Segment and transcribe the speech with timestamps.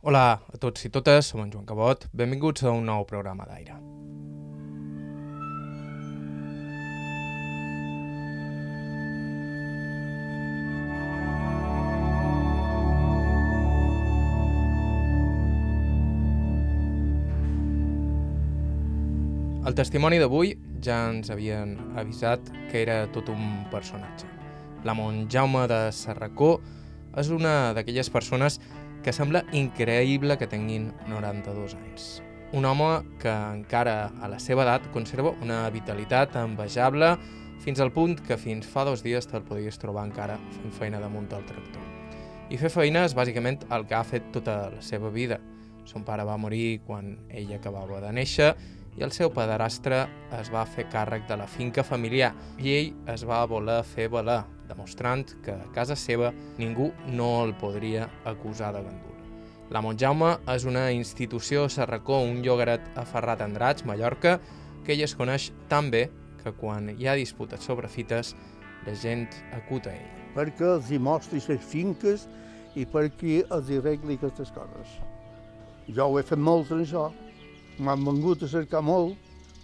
[0.00, 2.06] Hola a tots i totes, som en Joan Cabot.
[2.16, 3.74] Benvinguts a un nou programa d'aire.
[19.68, 24.32] El testimoni d'avui ja ens havien avisat que era tot un personatge.
[24.88, 26.54] La Montjaume de Serracó
[27.20, 32.08] és una d'aquelles persones que sembla increïble que tinguin 92 anys.
[32.52, 32.90] Un home
[33.22, 37.14] que encara a la seva edat conserva una vitalitat envejable
[37.64, 41.28] fins al punt que fins fa dos dies te'l podies trobar encara fent feina damunt
[41.30, 41.86] del tractor.
[42.50, 45.38] I fer feina és bàsicament el que ha fet tota la seva vida.
[45.86, 48.50] Son pare va morir quan ell acabava de néixer
[48.98, 50.02] i el seu padrastre
[50.40, 54.42] es va fer càrrec de la finca familiar i ell es va voler fer valer,
[54.70, 59.18] demostrant que a casa seva ningú no el podria acusar de gandul.
[59.70, 63.04] La Montjaume és una institució Serracó, un llogaret a
[63.44, 64.40] Andratx, Mallorca,
[64.84, 66.08] que ell es coneix tan bé
[66.42, 68.34] que quan hi ha disputes sobre fites,
[68.86, 70.16] la gent acuta a ell.
[70.34, 72.28] perquè els hi mostri les finques
[72.78, 74.92] i perquè els hi arregli aquestes coses.
[75.90, 77.10] Jo ho he fet molt en això,
[77.78, 79.16] m'han vengut a cercar molt,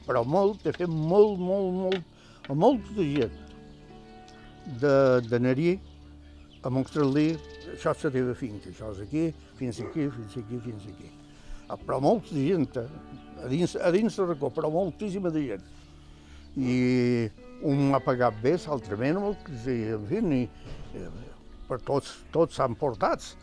[0.06, 2.02] però molt, he fet molt, molt, molt,
[2.50, 3.45] a molta gent
[4.66, 5.76] Narí
[6.66, 7.28] a mostrar-li
[7.72, 9.28] això és la teva finca, això és aquí,
[9.58, 11.10] fins aquí, fins aquí, fins aquí.
[11.68, 12.86] Ah, Però molta gent, eh?
[13.42, 15.64] a dins, a dins de racó, però moltíssima de gent.
[16.56, 16.76] I
[17.66, 20.42] un m'ha pagat bé, l'altre menys, i, en fi, i,
[20.96, 21.08] eh,
[21.68, 23.34] per tots, tots s'han portats.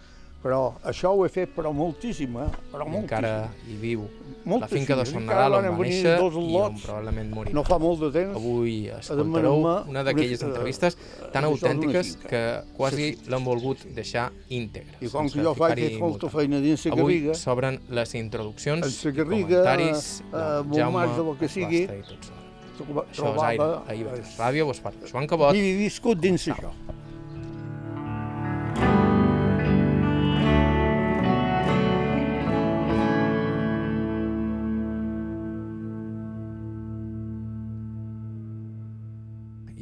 [0.43, 2.49] Però això ho he fet però moltíssim, eh?
[2.71, 3.03] Però moltíssim.
[3.05, 4.01] encara hi viu.
[4.43, 4.77] la Moltíssim.
[4.81, 7.53] finca de Son Nadal on va néixer i on probablement morirà.
[7.55, 8.35] No fa molt de temps.
[8.35, 10.97] Avui escoltareu una d'aquelles entrevistes
[11.31, 12.41] tan això d'una autèntiques que
[12.75, 14.97] quasi l'han volgut deixar íntegre.
[14.99, 18.91] I com que jo faig, he molta feina dins la Avui s'obren les introduccions En
[18.91, 22.41] la Garriga, comentaris eh, de molt Jaume marge del que sigui, Basta i tot sola.
[22.77, 23.83] troba- Això és Aire, trobava...
[23.87, 25.55] a IB3 Ràdio, vos parla Joan Cabot.
[25.55, 26.73] I viscut dins això.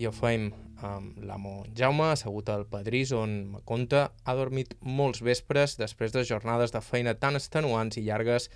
[0.08, 0.50] Ho fem
[0.82, 6.72] amb l'amo Jaume, assegut al Padrís, on conta ha dormit molts vespres després de jornades
[6.74, 8.50] de feina tan extenuants i llargues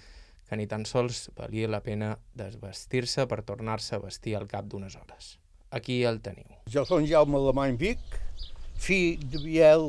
[0.50, 4.96] que ni tan sols valia la pena desvestir-se per tornar-se a vestir al cap d'unes
[4.96, 5.38] hores.
[5.72, 6.46] Aquí el teniu.
[6.70, 8.00] Jo soc Jaume Alemany Vic,
[8.78, 9.88] fill de Biel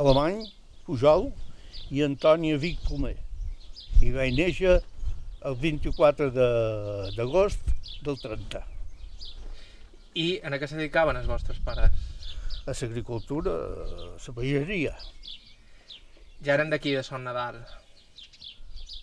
[0.00, 0.42] Alemany,
[0.86, 1.30] Pujol,
[1.92, 3.16] i Antònia Vic Pomer.
[4.02, 4.78] I vaig néixer
[5.44, 7.60] el 24 de- d'agost
[8.02, 8.64] del 30.
[10.14, 11.94] I en què se dedicaven els vostres pares?
[12.68, 14.92] A l'agricultura, a la pageria.
[16.44, 17.62] Ja eren d'aquí de Son Nadal.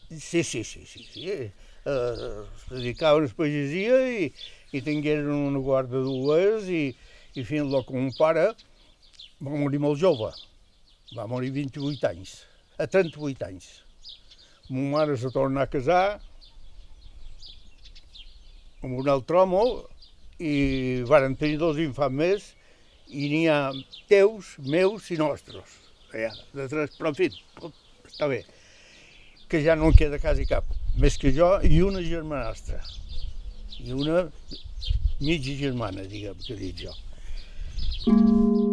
[0.10, 1.26] Sí, sí, sí, sí, sí.
[1.32, 1.52] Eh,
[1.90, 4.30] es dedicaven a la pagesia i,
[4.72, 6.86] i tingueren una guarda d'ovelles i,
[7.34, 8.52] i fins que un pare
[9.42, 10.32] va morir molt jove.
[11.18, 12.44] Va morir 28 anys,
[12.78, 13.70] a 38 anys.
[14.70, 16.20] Mon mare se torna a casar
[18.84, 19.64] amb un altre home
[20.40, 22.48] i varen tenir dos infants més
[23.10, 23.60] i n'hi ha
[24.10, 25.78] teus, meus i nostres.
[26.14, 27.30] Ja, de tres, però en fi,
[28.08, 28.44] està bé
[29.50, 30.64] que ja no en queda quasi cap,
[31.02, 32.80] més que jo i una germanastra.
[33.82, 34.28] I una
[35.20, 36.94] mitja germana, diguem, que dic jo.
[38.06, 38.69] D'on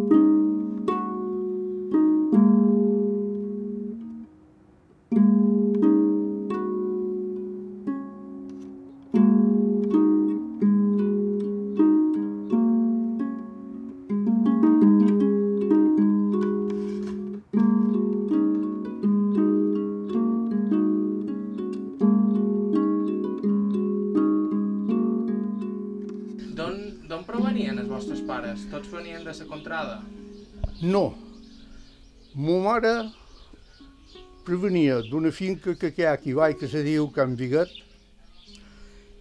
[35.09, 37.71] d'una finca que hi ha aquí baix que se diu Can Viguet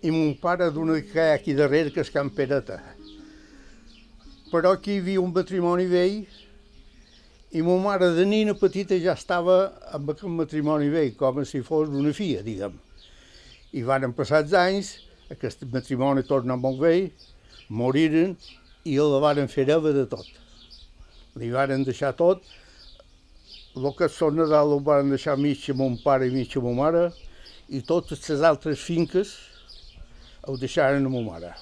[0.02, 2.80] i mon pare d'una que hi ha aquí darrere que és Can Pereta.
[4.50, 6.24] Però aquí hi havia un patrimoni vell
[7.56, 9.56] i mo mare de nina petita ja estava
[9.94, 12.74] amb aquest matrimoni vell, com si fos una filla, diguem.
[13.72, 14.92] I van passar els anys,
[15.30, 17.08] aquest matrimoni torna molt vell,
[17.68, 18.36] moriren
[18.84, 20.26] i el varen fer de tot.
[21.36, 22.42] Li varen deixar tot,
[23.76, 26.72] el que Sant Nadal ho van deixar mig a mon pare i mig a ma
[26.80, 27.04] mare,
[27.68, 29.34] i totes les altres finques
[30.46, 31.52] ho deixaren a ma mare.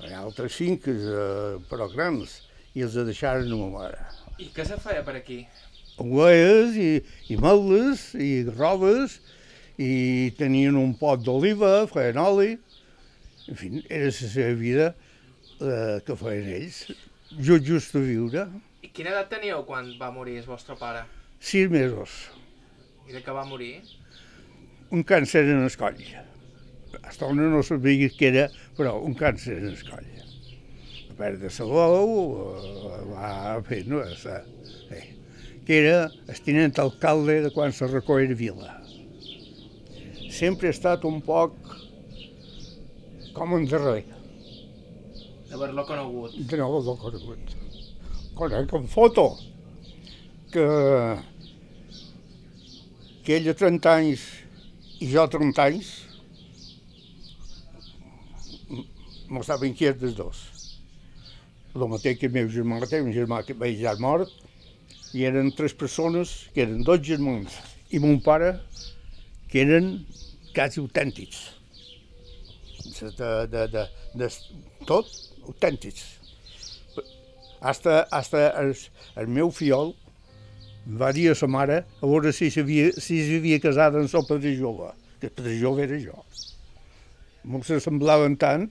[0.00, 2.40] Hi ha altres finques, eh, però grans,
[2.74, 4.06] i els deixaren a ma mare.
[4.40, 5.44] I què se feia per aquí?
[6.00, 6.90] ovelles i,
[7.32, 9.18] i meles i robes
[9.80, 12.56] i tenien un pot d'oliva, feien oli,
[13.48, 14.88] en fi, era la seva vida
[15.60, 16.82] eh, que feien ells,
[17.38, 18.46] just, just a viure.
[18.94, 21.04] Quina edat teníeu quan va morir el vostre pare?
[21.40, 22.14] Sis mesos,
[23.08, 23.74] I de què va morir?
[24.90, 26.00] un càncer en el coll.
[27.06, 30.08] Hasta on no sabia què era, però un càncer en el coll.
[31.10, 32.10] Va perdre la veu,
[32.56, 33.28] eh, va
[33.68, 34.40] fer, no, sa,
[34.90, 35.04] eh,
[35.66, 38.74] que era el tinent alcalde de quan se recollia vila.
[40.30, 41.54] Sempre ha estat un poc
[43.36, 44.04] com en darrer,
[45.50, 46.34] D'haver-lo conegut.
[46.50, 47.59] de nou del conegut.
[48.40, 49.24] En foto
[50.52, 50.66] que,
[53.24, 54.22] que ell a 30 anys
[55.00, 55.90] i jo a 30 anys
[59.46, 60.40] saben qui és dels dos.
[61.74, 64.32] El mateix que el meu germà, té un germà que veig ja mort,
[65.14, 67.54] i eren tres persones, que eren dos germans,
[67.90, 68.54] i mon pare,
[69.50, 69.92] que eren
[70.54, 71.42] quasi autèntics.
[73.00, 73.84] De, de, de,
[74.18, 74.28] de,
[74.88, 75.08] tot
[75.46, 76.19] autèntics.
[77.60, 78.74] Hasta, hasta el,
[79.20, 79.92] el meu fiol
[81.00, 84.92] va dir a sa mare a veure si s'havia si casat amb el padrí jove,
[85.20, 86.24] que padrí jove era jo.
[87.44, 88.68] Molt se semblaven tant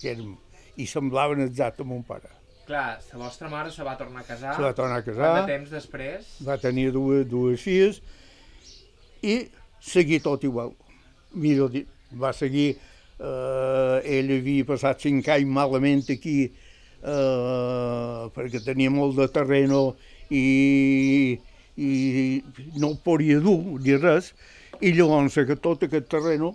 [0.00, 0.36] que érem,
[0.76, 2.28] i semblaven exacte a mon pare.
[2.66, 4.56] Clar, la vostra mare se va tornar a casar.
[4.56, 6.26] Se va tornar a Quant casar, de temps després?
[6.42, 8.00] va tenir dues, dues filles
[9.22, 9.46] i
[9.80, 10.74] seguir tot igual.
[11.32, 11.68] Mira,
[12.12, 12.76] va seguir,
[13.20, 16.50] eh, ell havia passat cinc anys malament aquí
[17.06, 19.80] eh, perquè tenia molt de terreno
[20.30, 21.38] i,
[21.78, 21.90] i
[22.82, 24.32] no podia dur ni res,
[24.82, 26.54] i llavors que tot aquest terreno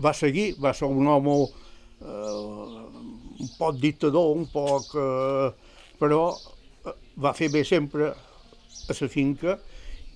[0.00, 3.04] va seguir, va ser un home eh,
[3.44, 4.94] un poc dictador, un poc...
[4.94, 5.52] Eh,
[5.98, 9.58] però eh, va fer bé sempre a la finca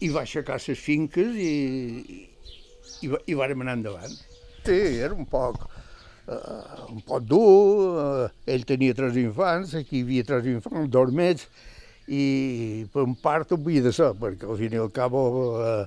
[0.03, 1.53] i va aixecar les finques i,
[2.17, 2.19] i,
[3.06, 4.17] i, i vàrem anar endavant.
[4.67, 5.65] Sí, era un poc,
[6.29, 11.49] eh, un poc dur, eh, ell tenia tres infants, aquí hi havia tres infants dormits,
[12.09, 15.83] i per un part ho havia de ser, perquè al fin i al cap eh,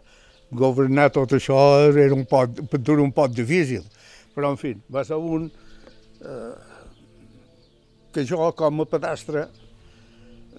[0.52, 1.58] governar tot això
[1.90, 3.86] era un tu era un poc difícil.
[4.36, 5.50] Però, en fi, va ser un
[6.22, 6.54] eh,
[8.14, 9.48] que jo, com a pedastre,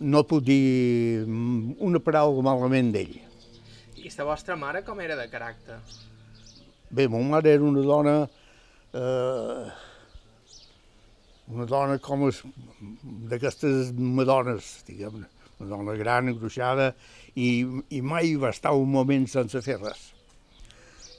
[0.00, 3.18] no puc dir mm, una paraula malament d'ell.
[4.02, 5.78] I la vostra mare com era de caràcter?
[6.90, 8.22] Bé, ma mare era una dona...
[8.26, 8.41] Eh,
[11.52, 12.42] una dona com es,
[13.30, 15.28] d'aquestes madones, diguem-ne.
[15.62, 16.88] Una dona gran, engruixada,
[17.38, 17.62] i,
[17.94, 20.08] i mai va estar un moment sense fer res.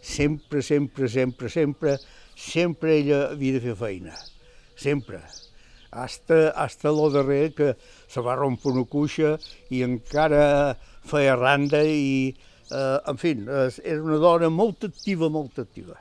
[0.03, 1.97] Sempre, sempre, sempre, sempre,
[2.35, 4.15] sempre ella havia de fer feina.
[4.75, 5.21] Sempre.
[5.93, 7.75] Hasta, hasta lo darrer que
[8.09, 9.35] se va rompre una cuixa
[9.69, 10.73] i encara
[11.05, 12.33] feia randa i,
[12.73, 13.35] eh, en fi,
[13.67, 15.95] es- era una dona molt activa, molt activa.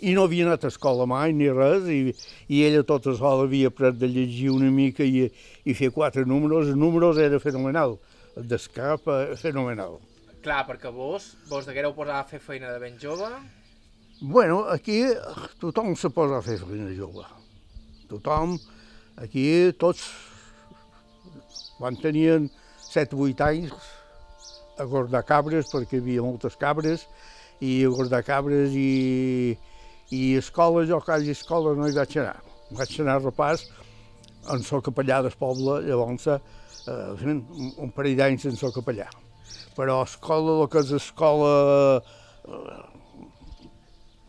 [0.00, 2.12] I no havia anat a escola mai ni res, i,
[2.52, 5.26] i ella tota sola havia après de llegir una mica i,
[5.64, 6.68] i fer quatre números.
[6.68, 7.96] Els números era fenomenal,
[8.36, 9.08] el d'escap
[9.40, 9.98] fenomenal.
[10.44, 13.30] Clar, perquè vos, vos deguereu posar a fer feina de ben jove.
[14.20, 15.02] Bueno, aquí
[15.60, 17.24] tothom se posa a fer feina jove.
[18.08, 18.54] Tothom,
[19.18, 20.04] aquí tots,
[21.80, 22.50] quan tenien
[22.92, 23.74] 7-8 anys,
[24.78, 27.06] a guardar cabres, perquè hi havia moltes cabres,
[27.64, 29.56] i a guardar cabres i,
[30.10, 32.38] i a escola, jo quasi a escola no hi vaig anar.
[32.76, 33.66] Vaig anar a repàs
[34.52, 37.40] en el capellà del poble, llavors, eh, un,
[37.82, 39.08] un parell d'anys sense el capellà.
[39.76, 41.50] Però a escola, el que és escola,
[42.46, 42.78] eh,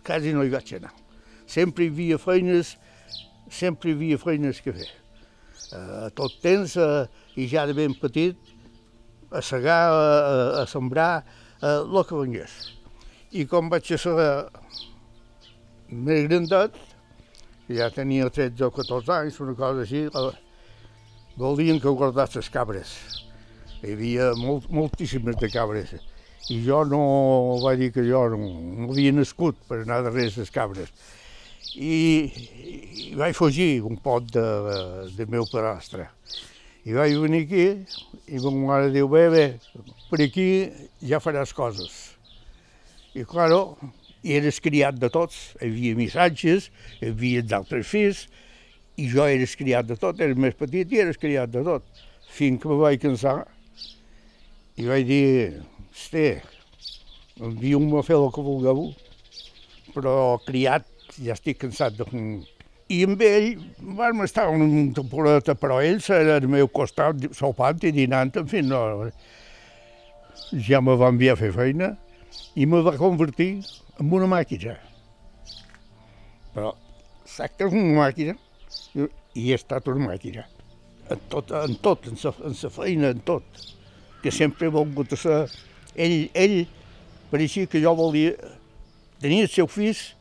[0.08, 0.94] quasi no hi vaig anar.
[1.48, 2.76] Sempre hi havia feines,
[3.50, 4.90] sempre hi havia feines que fer.
[5.78, 7.06] Eh, tot temps, eh,
[7.38, 8.38] i ja de ben petit,
[9.30, 11.24] a segar, a, a sembrar,
[11.62, 12.58] eh, el que vingués.
[13.36, 14.18] I com vaig ser
[15.90, 16.76] més grandet,
[17.72, 20.06] ja tenia 13 o 14 anys, una cosa així,
[21.38, 22.94] volien que guardés les cabres.
[23.84, 25.94] Hi havia molt, moltíssimes de cabres.
[26.50, 27.02] I jo no,
[27.64, 30.92] va dir que jo no, no havia nascut per anar darrere les cabres.
[31.76, 31.94] I,
[33.12, 34.46] i vaig fugir un poc de,
[35.18, 36.08] del meu padrastre.
[36.88, 37.66] I vaig venir aquí
[38.32, 39.46] i ma mare diu, bé, bé,
[40.08, 40.48] per aquí
[41.04, 41.98] ja faràs coses.
[43.14, 43.76] I, claro,
[44.28, 45.38] i eres criat de tots.
[45.62, 46.68] Hi havia missatges,
[47.00, 48.26] hi havia d'altres fills,
[48.98, 51.86] i jo eres criat de tot, eres més petit i eres criat de tot.
[52.34, 53.40] Fins que me vaig cansar
[54.78, 55.62] i vaig dir,
[55.94, 56.28] hosti,
[57.42, 58.92] enviu-me a fer el que vulgueu,
[59.96, 60.14] però
[60.46, 60.86] criat
[61.18, 62.06] ja estic cansat de...
[62.88, 63.48] I amb ell
[63.98, 68.62] vam estar una temporada, però ell era al meu costat, sopant i dinant, en fi,
[68.64, 69.10] no...
[70.68, 71.96] ja me va enviar a fer feina
[72.56, 73.52] i me va convertir
[74.00, 74.76] en una màquina.
[76.54, 76.74] Però
[77.28, 78.38] saps que és una màquina?
[78.98, 80.46] I he estat una màquina.
[81.14, 83.66] En tot, en tot, en sa, en sa feina, en tot.
[84.24, 85.46] Que sempre he volgut ser...
[85.96, 86.60] Ell, ell
[87.32, 88.36] pareixia que jo volia...
[89.22, 90.12] Tenia el seu fills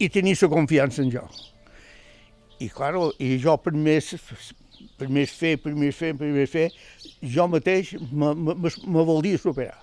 [0.00, 1.24] i tenia la confiança en jo.
[2.60, 4.12] I, claro, i jo per més,
[5.00, 6.68] per més fer, per més fer, per més fer,
[7.34, 9.76] jo mateix me, me, me volia superar.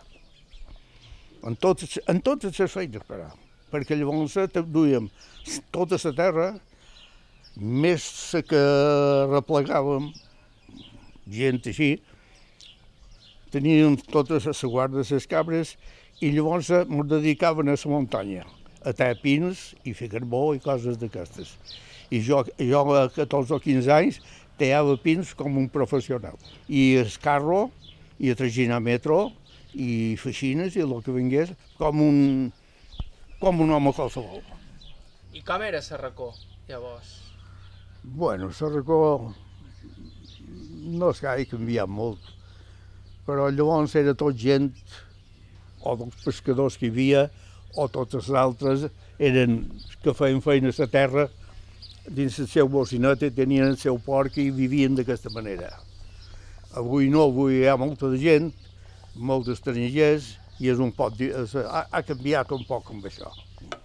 [1.48, 3.30] En totes, en totes les feines, però.
[3.72, 4.36] Perquè llavors
[4.68, 5.08] duíem
[5.76, 6.48] tota la terra,
[7.58, 8.64] més la que
[9.32, 10.12] replegàvem,
[11.32, 11.90] gent així,
[13.54, 15.76] teníem totes les guardes, les cabres,
[16.20, 18.46] i llavors ens dedicaven a la muntanya,
[18.84, 21.56] a tallar pins i fer carbó i coses d'aquestes.
[22.12, 24.22] I jo, jo a 14 o 15 anys
[24.60, 26.36] tallava pins com un professional.
[26.68, 27.70] I el carro,
[28.20, 29.30] i a traginar metro,
[29.74, 32.20] i feixines i el que vingués, com un,
[33.42, 34.44] com un home qualsevol.
[35.34, 36.32] I com era Serracó,
[36.70, 37.18] llavors?
[38.04, 39.34] Bueno, Serracó
[40.88, 42.22] no és que hagi canviat molt,
[43.28, 44.72] però llavors era tot gent,
[45.84, 47.28] o dels pescadors que hi havia,
[47.78, 48.88] o tots els altres
[49.20, 49.60] eren
[50.04, 51.28] que feien feina a terra
[52.08, 55.74] dins el seu bocineta, tenien el seu porc i vivien d'aquesta manera.
[56.80, 58.52] Avui no, avui hi ha molta de gent,
[59.18, 63.30] molts estrangers, i és un poc, ha, ha canviat un poc amb això.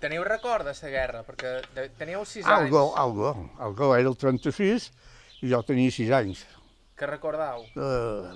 [0.01, 1.23] Teniu record de la guerra?
[1.27, 2.55] Perquè teníeu 6 anys.
[2.55, 3.91] Algo, algo, algo.
[3.97, 4.89] Era el 36
[5.43, 6.45] i jo tenia 6 anys.
[6.99, 7.67] Què recordau?
[7.77, 8.33] Uh,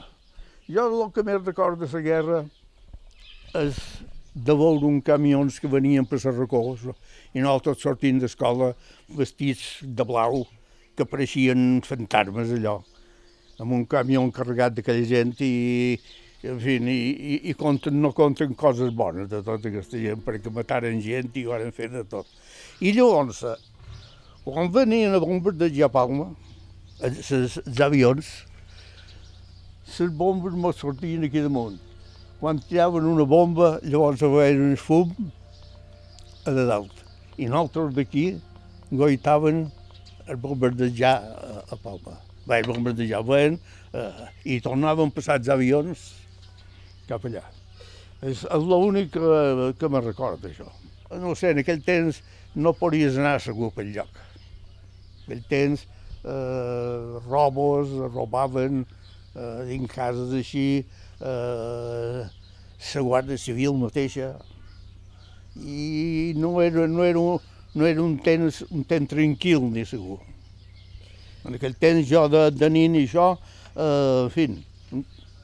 [0.69, 2.43] jo el que més recordo de la guerra
[3.57, 3.81] és
[4.35, 6.83] de veure uns camions que venien per les recors
[7.33, 8.75] i nosaltres sortint d'escola
[9.17, 10.43] vestits de blau
[10.97, 12.76] que pareixien fantasmes allò
[13.62, 15.97] amb un camió carregat d'aquella gent i,
[16.50, 16.97] en fi, i,
[17.35, 21.47] i, i compten, no compten coses bones de tota aquesta gent perquè mataren gent i
[21.47, 22.29] ho van fer de tot.
[22.81, 23.45] I llavors,
[24.45, 26.31] quan venien a bombardejar Palma,
[27.05, 28.31] els avions,
[29.87, 31.76] les bombes me sortien aquí damunt
[32.41, 35.12] quan tiraven una bomba, llavors veien un fum
[36.45, 36.93] a de dalt.
[37.41, 38.26] I nosaltres d'aquí
[38.93, 39.67] goitaven
[40.29, 41.17] a bombardejar
[41.73, 42.19] a Palma.
[42.47, 43.59] Bé, bombardejar, veien,
[43.93, 46.12] eh, i tornaven passats avions
[47.08, 47.44] cap allà.
[48.22, 50.68] És, és l'únic que, que me recorda, això.
[51.20, 52.22] No sé, en aquell temps
[52.56, 54.22] no podies anar segur pel lloc.
[55.26, 55.84] En aquell temps
[56.26, 58.84] eh, robos, robaven
[59.36, 60.84] eh, dins cases així,
[61.20, 62.26] eh,
[62.86, 64.32] la Guàrdia Civil mateixa,
[65.56, 67.38] i no era, no era, un,
[67.75, 70.18] no era un, temps, un temps tranquil ni segur.
[71.46, 73.30] En aquell temps jo de, de nin i això,
[73.76, 74.48] eh, en fi,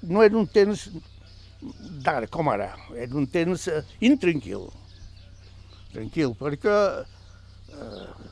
[0.02, 0.88] no era un temps
[2.02, 4.68] d'ara com ara, era un temps eh, intranquil.
[5.92, 8.30] Tranquil, perquè eh,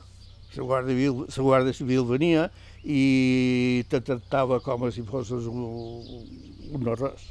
[0.55, 2.49] la Guàrdia, Civil, la Guàrdia Civil venia
[2.83, 5.61] i te tractava com si fossis un,
[6.71, 7.27] un no res.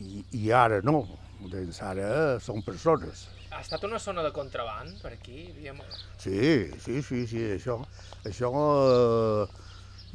[0.00, 1.04] I, I ara no,
[1.52, 3.28] doncs ara són persones.
[3.50, 5.50] Ha estat una zona de contraband per aquí?
[5.50, 5.80] Havíem...
[6.22, 7.80] Sí, sí, sí, sí, això,
[8.24, 9.70] això, eh,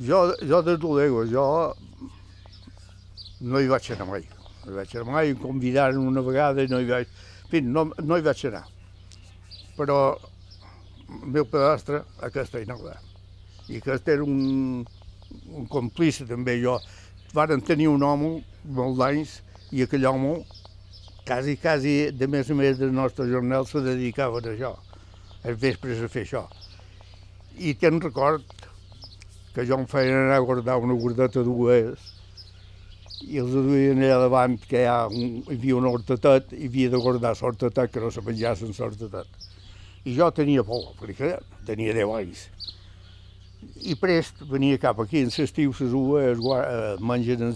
[0.08, 1.46] jo, jo de Toledo, jo
[3.42, 4.28] no hi vaig anar mai.
[4.66, 7.12] No hi vaig anar mai, em convidaren una vegada i no hi vaig...
[7.46, 8.64] En fi, no, no hi vaig anar.
[9.76, 9.98] Però
[11.06, 12.96] el meu pedastre a Castellnola
[13.70, 14.86] i aquest era un,
[15.52, 16.78] un complice també jo.
[17.34, 18.38] Varen tenir un home
[18.78, 19.40] molt d'anys
[19.76, 20.36] i aquell home
[21.26, 24.76] quasi, quasi de més a més del nostre jornal se dedicaven a això,
[25.44, 26.46] els vespres a fer això.
[27.58, 28.46] I te'n record
[29.56, 32.15] que jo em feien anar a guardar una guardeta dues
[33.26, 36.94] i els duien allà davant que hi, ha un, hi havia un hortetet i havia
[36.94, 39.50] de guardar l'hortetet que no se menjassin l'hortetet.
[40.06, 42.48] I jo tenia por, perquè tenia 10 anys
[43.86, 47.56] i prest venia cap aquí, en l'estiu les uves eh, mengen en,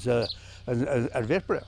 [0.67, 1.61] en, vespre.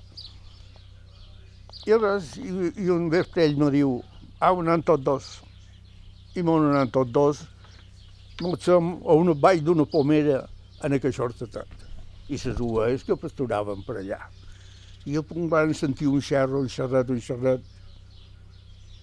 [1.87, 2.51] I res, i,
[2.83, 3.95] i un vespre ell me diu,
[4.39, 5.29] au, anem tots dos.
[6.37, 7.45] I m'on anem tots dos,
[8.61, 10.43] som a una vall d'una pomera
[10.85, 11.90] en aquell hortetat.
[12.31, 14.21] I les uves que pasturaven per allà.
[15.03, 17.65] I al punt van sentir un xerro, un xerret, un xerret,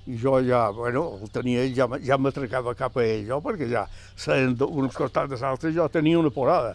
[0.08, 3.82] i jo ja, bueno, el tenia ja, ja m'atracava cap a ell, jo, perquè ja
[4.16, 6.72] seien uns costats dels altres, jo tenia una porada.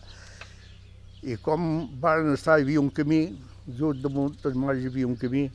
[1.26, 3.24] I com van estar, hi havia un camí,
[3.66, 5.48] just damunt del mar hi havia un camí,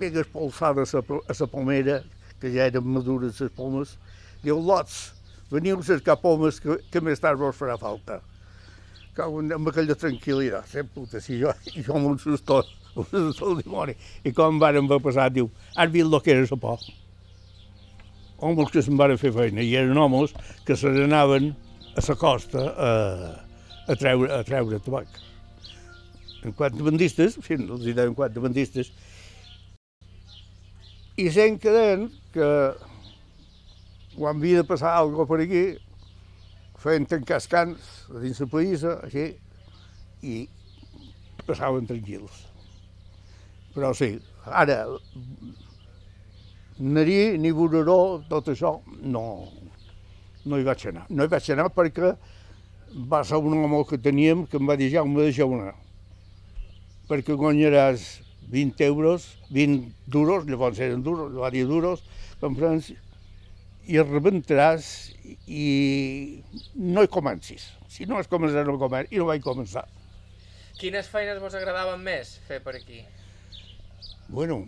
[0.00, 2.00] ben expulsada a la pomera,
[2.40, 3.98] que ja eren madures les pomes,
[4.40, 5.12] diu, lots,
[5.52, 8.22] veniu a cercar pomes que, que més tard vos farà falta.
[9.16, 11.52] Cau amb aquella tranquil·litat, eh, puta, si jo,
[11.86, 12.62] jo assustó,
[12.94, 13.94] un assustó el dimoni.
[14.24, 16.86] I com varen va passar, diu, has vist el que era la por?
[18.42, 20.32] Homes que se'n van fer feina, i eren homes
[20.66, 21.52] que se n'anaven
[21.94, 22.90] a la costa a,
[23.86, 25.20] a, treure, a treure tabac.
[26.42, 28.90] En quant a bandistes, sí, els hi deien quant a bandistes,
[31.20, 32.48] i sent quedant que
[34.16, 35.62] quan havia de passar alguna per aquí,
[36.82, 37.84] feien tancar els
[38.22, 39.28] dins la païssa, així,
[40.22, 40.36] i
[41.46, 42.42] passaven tranquils.
[43.72, 44.82] Però sí, ara,
[46.82, 49.24] narí ni voreró, tot això, no,
[50.44, 51.06] no hi vaig anar.
[51.10, 52.12] No hi vaig anar perquè
[52.92, 55.72] va ser un home que teníem que em va dir, Jaume, deixeu anar,
[57.08, 58.04] perquè guanyaràs
[58.52, 62.02] 20 euros, 20 duros, llavors eren duros, va dir duros,
[62.42, 62.98] en França,
[63.86, 64.86] i rebentaràs
[65.46, 66.42] i
[66.74, 67.70] no hi comencis.
[67.90, 69.86] Si no has començat, no començar, i no vaig començar.
[70.78, 73.02] Quines feines vos agradaven més fer per aquí?
[74.32, 74.62] Bueno,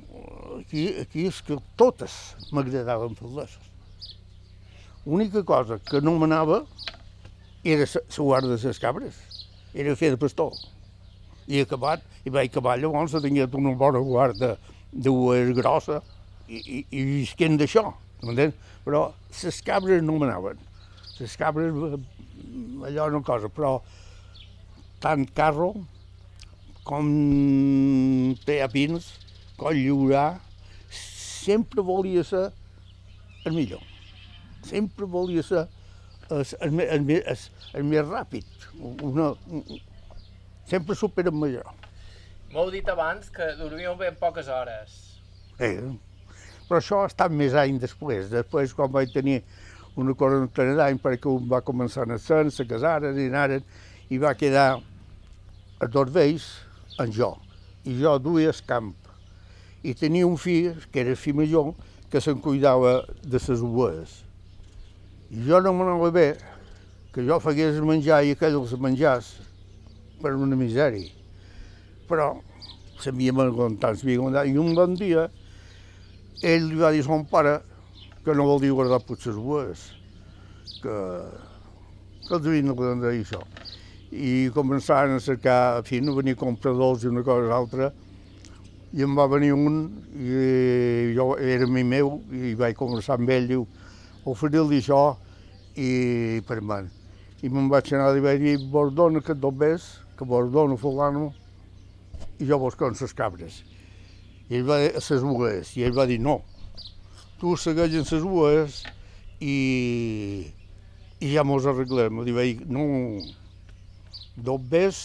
[0.59, 2.13] aquí, aquí és que totes
[2.53, 3.57] m'agradaven fer-les.
[5.07, 6.65] L'única cosa que no m'anava
[7.65, 9.17] era la guarda de les cabres,
[9.73, 10.53] era fer de pastor.
[11.49, 14.55] I acabat, i vaig acabar llavors, tenia una bona guarda
[14.93, 16.01] d'ues grossa
[16.49, 17.91] i, i, i visquent d'això,
[18.27, 18.55] m'entens?
[18.85, 19.07] Però
[19.43, 20.61] les cabres no m'anaven.
[21.21, 23.77] Les cabres, eh, allò una cosa, però
[25.05, 25.73] tant carro
[26.85, 27.07] com
[28.45, 29.13] té a pins,
[29.57, 30.41] com lliurar,
[30.91, 32.51] sempre volia ser
[33.45, 33.83] el millor.
[34.65, 35.67] Sempre volia ser
[36.31, 37.43] el, el, el, el,
[37.75, 38.69] el més ràpid.
[39.05, 39.33] Una,
[40.69, 41.69] sempre superen major.
[42.53, 44.99] M'heu dit abans que dormíeu ben poques hores.
[45.59, 45.81] Eh,
[46.69, 48.31] però això ha estat més anys després.
[48.33, 49.43] Després, quan vaig tenir
[50.01, 53.65] una quarantena d'anys, perquè un va començar a nacer, se casaren i anaren,
[54.11, 54.81] i va quedar
[55.81, 56.49] a dos vells
[57.03, 57.35] en jo.
[57.85, 58.95] I jo duia el camp.
[59.85, 61.75] I tenia un fill, que era el fill major,
[62.11, 64.23] que se'n cuidava de les ovelles.
[65.35, 66.29] I jo no m'anava bé
[67.15, 69.31] que jo fagués menjar i aquell els menjars
[70.23, 71.11] per una misèria.
[72.09, 72.33] Però
[73.03, 74.45] s'havia aguantat, s'havia.
[74.47, 75.29] I un bon dia
[76.43, 77.59] ell li va dir a son pare
[78.25, 79.91] que no volia guardar potser boes,
[80.81, 80.97] que,
[82.27, 83.43] que els havien de dir això.
[84.15, 87.91] I començaren a cercar, en fi, no venia compradors i una cosa o altra,
[88.95, 89.79] i em va venir un,
[90.15, 93.67] i jo era mi meu, i vaig conversar amb ell, diu,
[94.31, 95.03] oferir-li això,
[95.75, 96.89] i per man.
[97.43, 101.33] I me'n vaig anar i vaig dir, vos dona aquest dobbers, que vos dono fulano,
[102.39, 103.65] i jo vos con les cabres.
[104.51, 106.43] I ell va dir, les ues, i ell va dir, no,
[107.41, 108.83] tu segueix en les ues
[109.41, 109.57] i,
[111.21, 112.21] i ja mos arreglem.
[112.27, 112.85] Li vaig no,
[114.37, 115.01] dos bes,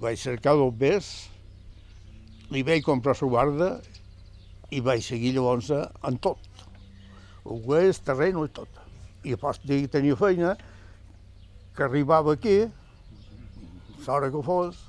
[0.00, 1.10] vaig cercar dos bes,
[2.52, 3.70] li vaig comprar la guarda
[4.72, 6.40] i vaig seguir llavors en tot.
[7.44, 8.80] Ues, terreny i tot.
[9.24, 10.56] I a post de tenia feina,
[11.76, 12.64] que arribava aquí,
[14.06, 14.80] l'hora que fos,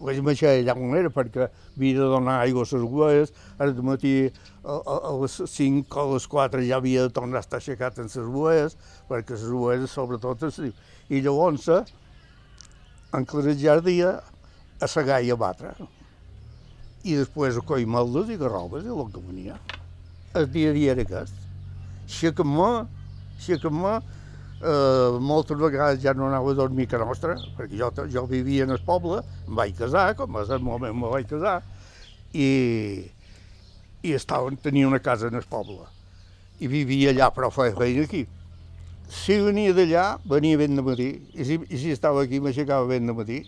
[0.00, 3.84] vaig marxar allà on era perquè havia de donar aigua a les ovelles, ara de
[3.84, 4.14] matí
[4.64, 8.00] a, a, les 5 o a les 4 ja havia de tornar a estar aixecat
[8.00, 8.76] en les ovelles,
[9.08, 10.72] perquè les ovelles sobretot es diu.
[11.10, 11.68] I llavors,
[13.12, 14.20] en clarejar dia,
[14.80, 15.74] a segar i a batre.
[17.04, 19.58] I després a coll maldes i garrobes, i el que venia.
[20.36, 21.36] El dia a dia era aquest.
[22.06, 22.70] Aixeca-me,
[23.36, 23.98] aixeca-me,
[24.60, 28.74] eh, moltes vegades ja no anava a dormir a nostra, perquè jo, jo vivia en
[28.76, 31.60] el poble, em vaig casar, com va ser el moment me vaig casar,
[32.32, 33.08] i,
[34.02, 35.86] i estava, tenia una casa en el poble.
[36.60, 38.26] I vivia allà, però feia feina aquí.
[39.10, 43.08] Si venia d'allà, venia ben de matí, i si, i si estava aquí, m'aixecava ben
[43.08, 43.40] de matí.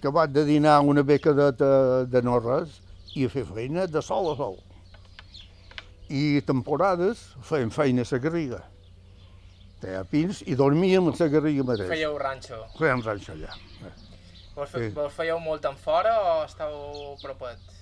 [0.00, 1.70] Acabat de dinar una beca de, de,
[2.10, 2.82] de no res,
[3.16, 4.58] i a fer feina de sol a sol.
[6.12, 8.60] I temporades feien feina a la garriga
[9.82, 11.90] feia pins i dormíem a la garriga mateix.
[11.92, 12.60] Fèieu ranxo.
[12.78, 13.54] Fèiem ranxo allà.
[14.56, 14.94] Vos, fe, sí.
[14.96, 17.74] vos fèieu molt en fora o estàveu propet?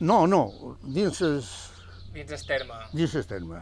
[0.00, 0.42] No, no,
[0.82, 1.52] dins es...
[2.12, 2.80] Dins el terme.
[2.92, 3.60] Dins el terme.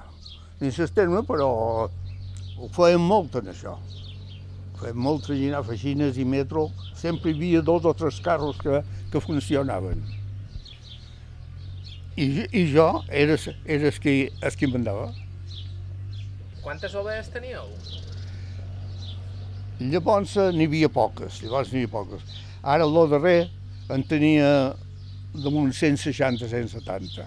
[0.60, 1.50] Dins el terme, però
[1.84, 3.76] ho fèiem molt en això.
[4.80, 6.68] Fèiem molt traginar feixines i metro.
[6.96, 8.80] Sempre hi havia dos o tres carros que,
[9.12, 10.00] que funcionaven.
[12.16, 15.10] I, i jo era, era el que, el que mandava.
[16.64, 17.66] Quantes ovelles teníeu?
[19.84, 22.22] Llavors n'hi havia poques, llavors n'hi havia poques.
[22.62, 23.50] Ara, el darrer,
[23.92, 24.72] en tenia
[25.36, 27.26] damunt 160-170.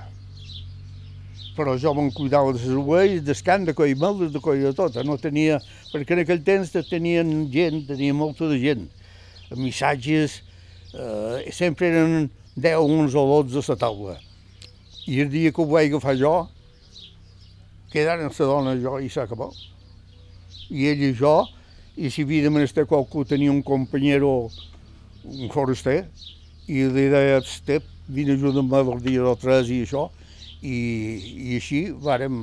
[1.54, 4.98] Però jo me'n cuidava de les ovelles, d'escan, de coll de coll de tot.
[5.06, 5.62] No tenia,
[5.94, 8.90] perquè en aquell temps tenien gent, tenia molta de gent.
[9.56, 10.42] missatges,
[10.94, 14.20] eh, sempre eren 10, 11 o 12 a la taula.
[15.06, 16.50] I el dia que ho vaig agafar jo,
[17.92, 19.52] quedaren la dona jo i s'acabó.
[20.70, 21.48] I ell i jo,
[21.96, 24.50] i si havia de menester qualcú tenia un companyero,
[25.24, 26.06] un foraster,
[26.68, 30.10] i li deia, Estep, vine ajuda'm el dia del 3 i això,
[30.62, 30.78] i,
[31.52, 32.36] i així vàrem,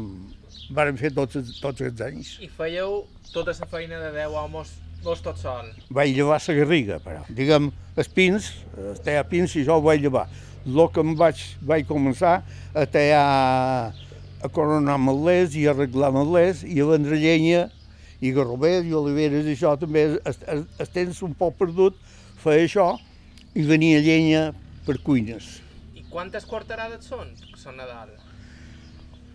[0.70, 2.38] vàrem fer tots, tots aquests anys.
[2.40, 4.72] I fèieu tota la feina de 10 homes
[5.04, 5.68] vos tot sol?
[5.92, 7.22] Vaig llevar la garriga, però.
[7.28, 10.26] Diguem, els pins, a tallar pins, i jo ho vaig llevar.
[10.64, 12.38] El que em vaig, vaig començar
[12.72, 13.92] a tallar,
[14.44, 17.64] a coronar ametlers i a arreglar ametlers i a vendre llenya
[18.20, 21.96] i garrovers i oliveres i això també es, es, es tens un poc perdut,
[22.42, 22.88] feia això
[23.56, 24.50] i venia llenya
[24.84, 25.48] per cuines.
[25.96, 28.12] I quantes quarterades són, són Nadal?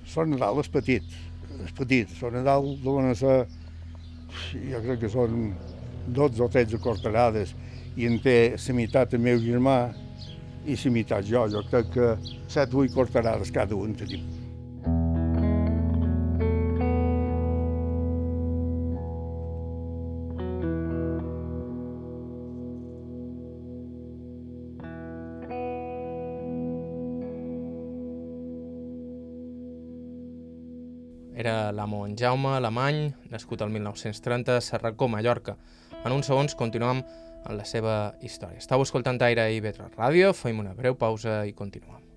[0.10, 1.17] Són Nadal és petit,
[1.65, 2.12] és petit.
[2.19, 3.39] Són Nadal deuen ser,
[4.54, 5.56] jo crec que són
[6.13, 7.56] 12 o 13 quarterades
[7.98, 9.80] i en té la meitat el meu germà
[10.69, 11.48] i la meitat jo.
[11.50, 12.12] Jo crec que
[12.48, 14.38] 7 o 8 quarterades cada un tenim.
[31.39, 32.97] Era l'amo en Jaume Alemany,
[33.32, 35.56] nascut al 1930 a Serracó, Mallorca.
[36.04, 38.60] En uns segons continuem en la seva història.
[38.60, 42.09] Estau escoltant Aire i Vetre Ràdio, fem una breu pausa i continuem.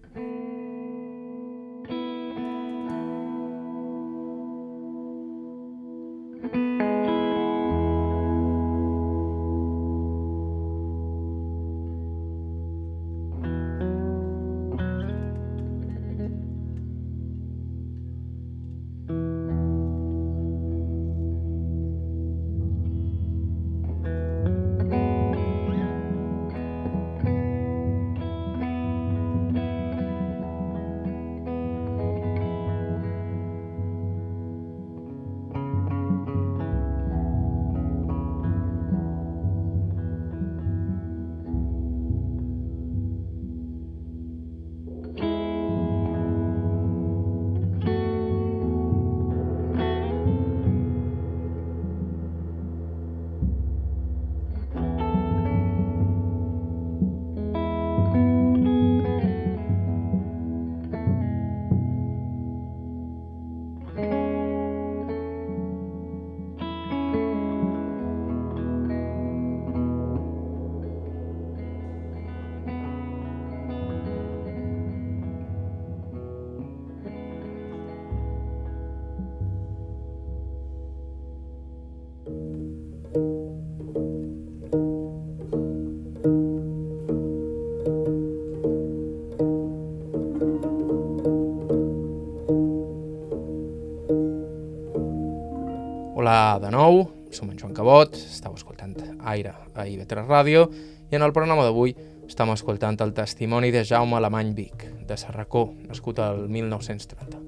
[96.72, 98.96] Nou, som en Joan Cabot, estàu escoltant
[99.28, 100.64] Aire a IB3 Ràdio
[101.12, 101.92] i en el programa d'avui
[102.24, 107.42] estem escoltant el testimoni de Jaume Alemany Vic, de Serracó, nascut al 1930.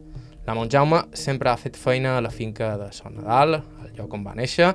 [0.45, 4.27] La Jaume sempre ha fet feina a la finca de Son Nadal, el lloc on
[4.27, 4.75] va néixer,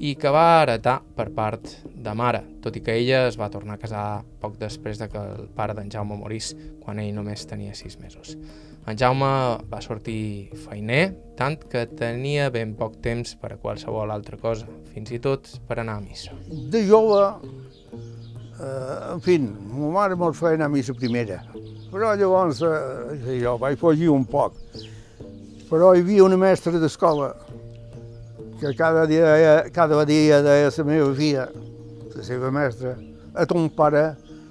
[0.00, 3.76] i que va heretar per part de mare, tot i que ella es va tornar
[3.76, 4.06] a casar
[4.40, 8.38] poc després de que el pare d'en Jaume morís, quan ell només tenia sis mesos.
[8.84, 9.28] En Jaume
[9.70, 15.08] va sortir feiner, tant que tenia ben poc temps per a qualsevol altra cosa, fins
[15.16, 16.36] i tot per anar a missa.
[16.52, 17.22] De jove,
[18.60, 21.40] eh, en fi, ma mare mos feia anar a missa primera,
[21.88, 24.60] però llavors eh, jo vaig fugir un poc.
[25.70, 27.32] Però hi havia una mestra d'escola
[28.60, 31.48] que cada dia, cada dia deia la meva filla,
[32.12, 32.98] la seva mestra,
[33.32, 34.10] a ton pare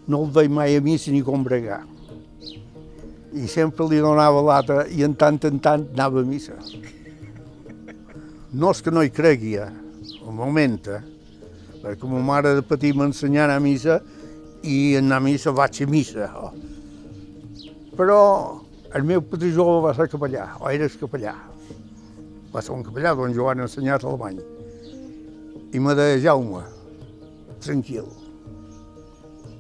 [0.10, 1.84] no el veig mai a missa ni combregar
[3.34, 6.54] i sempre li donava l'altre i en tant en tant anava a missa.
[8.54, 9.72] No és que no hi creguia,
[10.22, 11.02] un moment, eh?
[11.82, 13.98] perquè ma mare de petit m'ensenyava a missa
[14.64, 16.30] i anar a missa vaig a missa.
[16.38, 16.54] Oh.
[17.98, 18.20] Però
[18.94, 21.34] el meu petit jove va ser capellà, o era capellà.
[22.54, 24.38] Va ser un capellà d'on jo han ensenyat alemany.
[25.74, 26.62] I me deia, Jaume,
[27.66, 28.06] tranquil,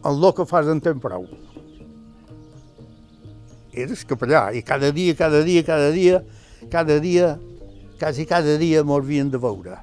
[0.05, 1.25] el que fas en temps prou
[3.73, 6.21] eres capellà i cada dia, cada dia, cada dia,
[6.71, 7.39] cada dia,
[7.99, 9.77] quasi cada dia m'ho havien de veure.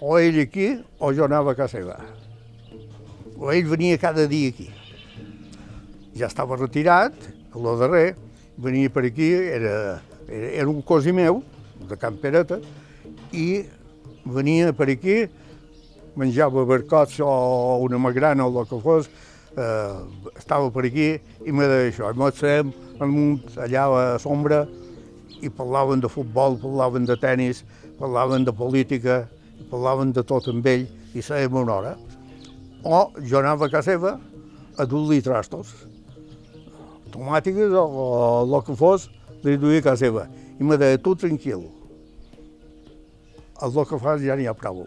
[0.00, 1.98] O ell aquí o jo anava a casa seva.
[3.36, 4.68] O ell venia cada dia aquí.
[6.16, 7.14] Ja estava retirat,
[7.52, 8.16] a lo darrer,
[8.58, 11.42] venia per aquí, era, era, era un cosí meu,
[11.88, 12.60] de Can Pereta,
[13.32, 13.64] i
[14.24, 15.22] venia per aquí
[16.16, 19.08] menjava barcots o una magrana o el que fos,
[19.56, 19.96] eh,
[20.36, 21.10] estava per aquí
[21.46, 22.10] i me deia això.
[22.10, 24.66] I fèiem amunt allà a la sombra
[25.40, 27.64] i parlaven de futbol, parlaven de tennis,
[27.98, 29.24] parlaven de política,
[29.70, 31.94] parlaven de tot amb ell i sèiem una hora.
[32.84, 34.16] O jo anava a casa seva
[34.78, 35.74] a dur-li trastos,
[37.12, 38.06] tomàtiques o, o
[38.46, 39.10] el que fos,
[39.44, 40.26] li duia a casa seva.
[40.60, 41.66] I me deia, tu tranquil,
[43.60, 44.84] el que fas ja n'hi ha prou.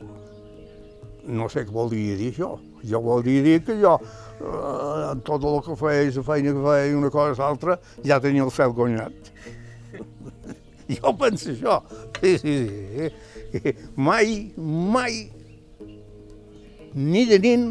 [1.24, 2.50] No sé què voldria dir això.
[2.84, 3.94] Jo voldria dir que jo,
[4.42, 8.44] eh, tot el que feia, la feina que feia, una cosa o l'altra, ja tenia
[8.44, 9.32] el cel guanyat.
[10.98, 11.80] jo penso això.
[12.20, 13.74] Sí, sí, sí.
[13.96, 15.30] Mai, mai,
[16.94, 17.68] ni de nin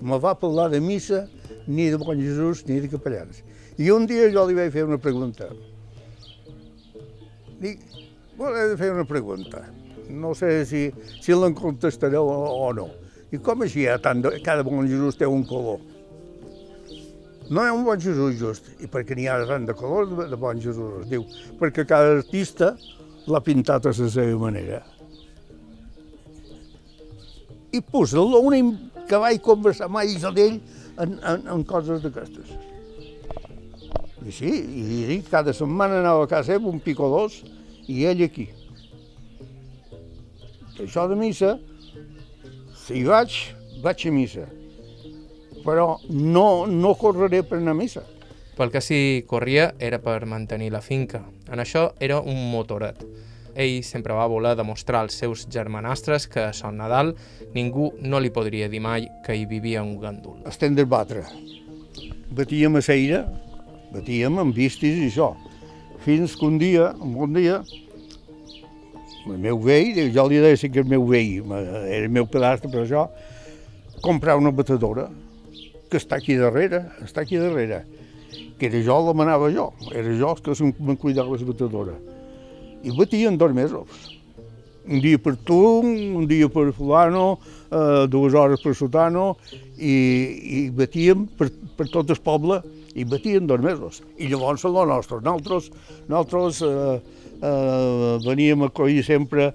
[0.00, 1.26] me va parlar de missa,
[1.66, 3.42] ni de bon Jesús, ni de capellans.
[3.78, 5.52] I un dia jo li vaig fer una pregunta.
[7.62, 7.82] Dic,
[8.38, 9.62] volia fer una pregunta.
[10.08, 10.88] No sé si,
[11.20, 12.88] si l'en contestareu o, no.
[13.32, 15.82] I com així ha tant de, cada bon Jesús té un color?
[17.48, 20.28] No hi ha un bon Jesús just, i perquè n'hi ha tant de colors de,
[20.32, 21.24] de bon Jesús, es diu,
[21.60, 22.74] perquè cada artista
[23.28, 24.82] l'ha pintat a la seva manera.
[27.72, 30.58] I posa l'únic que vaig conversar mai és d'ell
[30.98, 32.52] en, en, en coses d'aquestes.
[34.28, 37.40] I sí, i dic, cada setmana anava a casa un pico dos,
[37.88, 38.48] i ell aquí.
[40.78, 41.56] Això de missa,
[42.78, 43.34] si hi vaig,
[43.82, 44.46] vaig a missa.
[45.64, 48.04] Però no, no correré per anar a missa.
[48.58, 51.24] Pel que sí corria era per mantenir la finca.
[51.50, 53.04] En això era un motoret.
[53.58, 57.12] Ell sempre va voler demostrar als seus germanastres que a Son Nadal
[57.54, 60.38] ningú no li podria dir mai que hi vivia un gandul.
[60.46, 61.24] Estem de batre.
[62.30, 63.24] Batíem a Seira,
[63.90, 65.32] batíem amb vistis i això.
[66.06, 67.58] Fins que un dia, un bon dia,
[69.26, 72.84] el meu vell, jo li deia que el meu vell, era el meu pedastre per
[72.84, 73.08] això,
[74.04, 75.08] comprar una batedora,
[75.88, 77.82] que està aquí darrere, està aquí darrere,
[78.58, 81.96] que era jo, la manava jo, era jo que me cuidava la batedora.
[82.82, 83.88] I batien dos mesos.
[84.88, 87.38] Un dia per tu, un dia per fulano,
[87.70, 89.36] eh, dues hores per sotano,
[89.76, 92.62] i, i batíem per, per tot el poble,
[92.94, 94.00] i batien dos mesos.
[94.16, 95.20] I llavors la nostra.
[95.20, 95.68] Nosaltres,
[96.08, 99.54] nosaltres eh, eh, veníem a collir sempre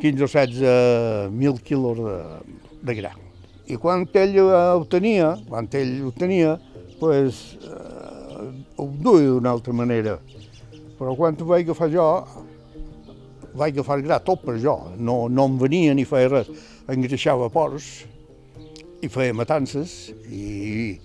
[0.00, 2.16] 15 o 16 mil quilos de,
[2.82, 3.14] de gra.
[3.66, 6.58] I quan ell ho tenia, quan ell ho tenia,
[7.00, 10.18] pues, eh, ho duia d'una altra manera.
[10.98, 12.08] Però quan ho vaig agafar jo,
[13.54, 14.76] vaig agafar gra tot per jo.
[14.98, 16.50] No, no em venia ni feia res.
[16.90, 18.04] Engreixava porcs
[19.04, 20.98] i feia matances i,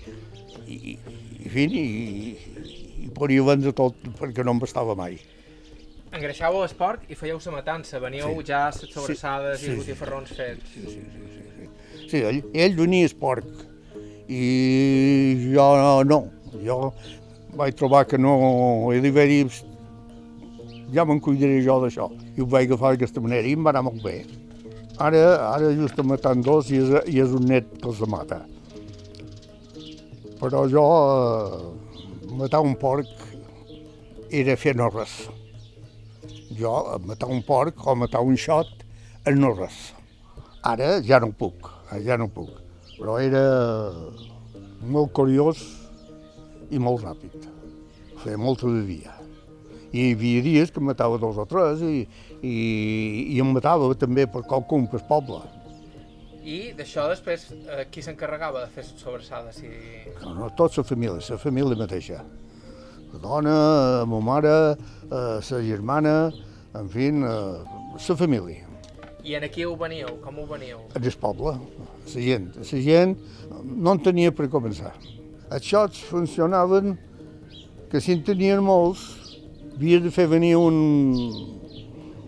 [0.67, 1.85] i, i, fi, i,
[3.05, 5.19] i podia vendre tot perquè no em bastava mai.
[6.09, 8.45] Engreixàveu el porc i fèieu la matança, veníeu sí.
[8.49, 10.71] ja les sobrassades sí, sí, i els botifarrons fets.
[10.73, 11.67] Sí, sí, sí, sí,
[11.99, 12.07] sí.
[12.09, 13.65] sí ell, ell venia el porc
[14.29, 15.67] i jo
[16.09, 16.19] no,
[16.65, 16.79] jo
[17.59, 18.33] vaig trobar que no,
[18.93, 19.61] i li vaig dir,
[20.93, 22.09] ja me'n cuidaré jo d'això.
[22.37, 24.23] I ho vaig agafar d'aquesta manera i em va anar molt bé.
[24.99, 28.41] Ara, ara just estem matant dos i és, i és un net que els mata.
[30.41, 33.13] Però jo, eh, matar un porc
[34.29, 35.21] era fer no res
[36.59, 36.73] jo
[37.07, 38.83] matar un porc o matar un xot
[39.25, 39.77] és no res.
[40.63, 41.69] Ara ja no puc,
[42.03, 42.51] ja no puc.
[42.99, 43.43] Però era
[44.83, 45.61] molt curiós
[46.69, 47.47] i molt ràpid.
[48.23, 49.15] Feia molta de dia.
[49.89, 52.03] I hi havia dies que matava dos o tres i,
[52.43, 52.57] i,
[53.33, 55.39] i em matava també per qualcun pel poble.
[56.49, 59.59] I d'això després, eh, qui s'encarregava de fer sobrassades?
[59.59, 59.71] Si...
[60.21, 62.21] No, no, tota la família, la família mateixa.
[63.09, 63.55] La dona,
[63.99, 64.53] la meva mare,
[65.09, 66.15] la eh, germana,
[66.75, 68.65] en fi, eh, la família.
[69.23, 70.17] I en aquí ho veníeu?
[70.23, 70.79] Com ho veníeu?
[70.95, 71.57] En el poble,
[72.05, 72.55] la gent.
[72.55, 73.17] La gent
[73.63, 74.93] no en tenia per començar.
[75.51, 76.97] Els xots funcionaven
[77.91, 79.01] que si en tenien molts,
[79.75, 80.77] havia de fer venir un,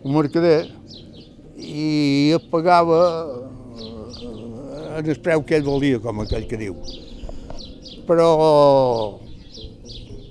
[0.03, 0.67] un mercader
[1.55, 2.99] i et pagava
[3.77, 6.75] eh, en el preu que ell volia, com aquell que diu.
[8.07, 8.29] Però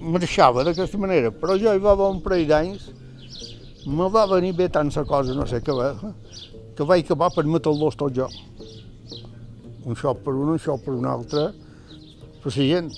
[0.01, 1.31] marxava d'aquesta manera.
[1.31, 2.91] Però jo hi va haver un parell d'anys
[3.87, 5.95] me va venir bé tant la cosa, no sé què va,
[6.77, 8.29] que vaig acabar per matar-los tots jo.
[9.89, 11.51] Un xop per un, un xop per un altre,
[12.43, 12.91] per la gent.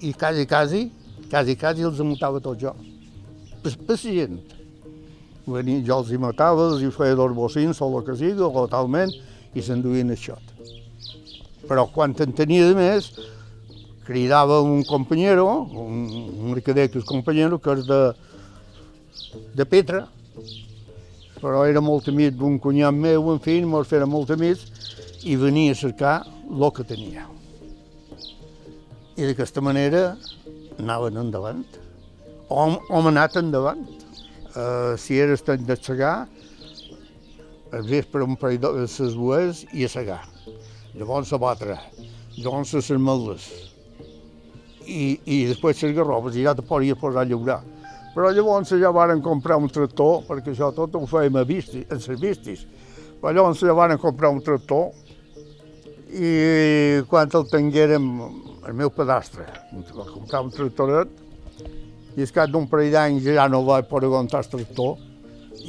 [0.00, 0.82] I quasi, quasi,
[1.30, 2.74] quasi, quasi els matava tots jo.
[3.62, 4.38] Per, per la gent.
[5.50, 8.66] Venia, jo els hi matava, els hi feia dos bocins o el que sigui, o
[8.70, 9.12] talment,
[9.54, 10.56] i s'enduien el xot.
[11.66, 13.10] Però quan en tenia de més,
[14.06, 15.46] cridava un companyero,
[15.80, 16.04] un,
[16.50, 18.00] un que és companyero, que és de,
[19.54, 20.04] de Petra,
[21.40, 24.66] però era molt amic d'un cunyat meu, en fi, mos fera molt amics,
[25.24, 26.16] i venia a cercar
[26.48, 27.26] el que tenia.
[29.16, 30.16] I d'aquesta manera
[30.80, 31.64] anaven endavant.
[32.50, 33.86] Hom ha anat endavant.
[34.50, 36.26] Uh, si era estat de segar,
[37.70, 40.22] al vespre un parell de les bues i a segar.
[40.98, 41.76] Llavors a batre,
[42.36, 43.46] llavors a les meldes.
[44.90, 47.60] I, i després les garrobes i ja te podies posar a llaurar.
[48.14, 52.00] Però llavors ja varen comprar un tractor, perquè això tot ho fèiem a vistis, en
[52.22, 52.66] les.
[53.20, 54.90] Però llavors ja varen comprar un tractor
[56.10, 58.06] i quan el tinguérem,
[58.66, 59.46] el meu pedastre,
[59.94, 61.12] va comprar un tractoret
[62.16, 64.98] i al cap d'un parell d'anys ja no vaig poder aguantar el tractor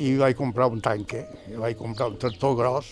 [0.02, 2.90] i vaig comprar un tanque, i vaig comprar un tractor gros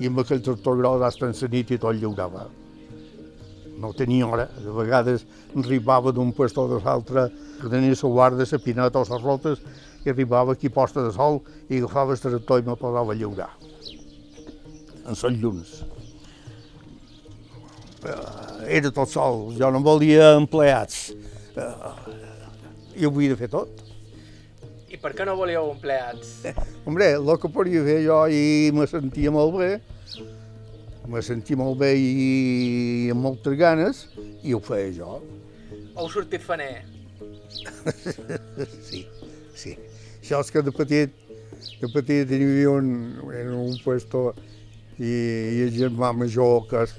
[0.00, 2.46] i amb aquell tractor gros hasta en la nit i tot lliurava.
[3.78, 5.26] No tenia hora, de vegades
[5.58, 7.28] arribava d'un puesto a l'altre,
[7.64, 9.64] que tenia la guarda, la pineta o les rotes,
[10.04, 13.50] i arribava aquí posta de sol i agafava el tractor i me posava a lliurar.
[15.04, 15.72] En les llunes.
[18.04, 21.10] Eh, era tot sol, jo no volia empleats.
[21.56, 21.72] Eh,
[23.00, 23.82] I ho havia de fer tot.
[24.92, 26.44] I per què no volíeu empleats?
[26.86, 29.70] Hombre, el que podia fer jo i me sentia molt bé,
[31.10, 34.06] me sentia molt bé i amb moltes ganes,
[34.44, 35.18] i ho feia jo.
[35.94, 36.93] Heu sortit faner?
[38.88, 39.04] sí,
[39.54, 39.76] sí.
[40.20, 41.16] Això és que de petit,
[41.80, 42.92] de petit hi havia un,
[43.34, 44.30] en un puesto
[44.98, 46.94] i, i el germà major, que és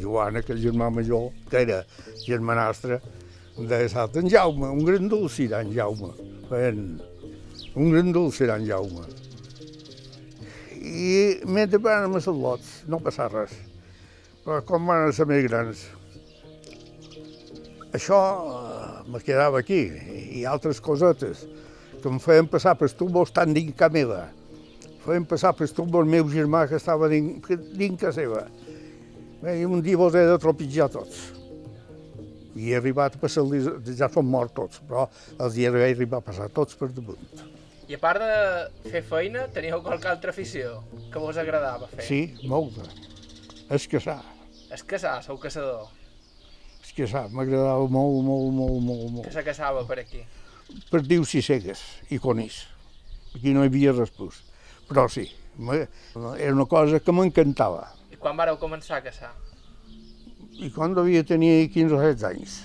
[0.00, 1.82] Joana, que el germà major, que era
[2.24, 3.00] germanastre,
[3.58, 6.10] de Salt, en Jaume, un gran dulce era en Jaume.
[6.48, 7.00] Feien
[7.74, 9.04] un gran dulce era en Jaume.
[10.84, 13.54] I mentre van amb els lots, no passava res.
[14.44, 15.86] Però quan van ser més grans,
[17.96, 18.18] això
[19.08, 19.82] me quedava aquí,
[20.38, 21.44] i altres cosetes
[22.00, 24.26] que em feien passar per túmuls tan dins que meva.
[25.04, 28.46] Feien passar per túmuls el meu germà que estava que seva.
[29.42, 31.30] Bé, I un dia vos he de tropitjar tots.
[32.54, 33.44] I he arribat a passar,
[33.98, 37.42] ja són morts tots, però els hi he arribat a passar tots per damunt.
[37.88, 40.78] I a part de fer feina, teníeu qualque altra afició
[41.12, 42.06] que vos agradava fer?
[42.06, 42.86] Sí, molta.
[43.68, 44.22] És caçar,
[45.26, 45.90] sou caçador.
[46.94, 49.32] És caçar, m'agradava molt, molt, molt, molt, Que molt.
[49.34, 50.20] se caçava per aquí.
[50.90, 51.80] Per dius i cegues
[52.10, 52.60] i conills.
[53.34, 54.42] Aquí no hi havia res plus.
[54.88, 55.24] Però sí,
[56.38, 57.88] era una cosa que m'encantava.
[58.12, 59.32] I quan vareu començar a caçar?
[60.62, 62.60] I quan devia tenir 15 o 16 anys.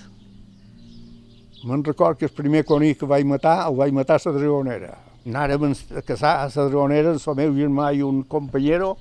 [1.66, 4.94] Me'n record que el primer conill que vaig matar, el vaig matar a la dragonera.
[5.26, 8.94] Anàrem a caçar a la dragonera el meu germà i un companyero,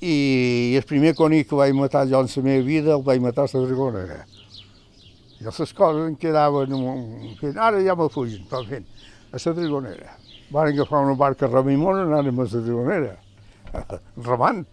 [0.00, 3.44] i el primer conill que vaig matar jo en la meva vida el vaig matar
[3.44, 4.20] a la dragonera.
[5.40, 6.72] I les coses em quedaven...
[6.72, 8.86] un- que Ara ja me fugen, però fent,
[9.32, 10.16] a la dragonera.
[10.50, 13.16] Van agafar una barca a Ramimona, anàrem a la dragonera,
[14.30, 14.64] remant.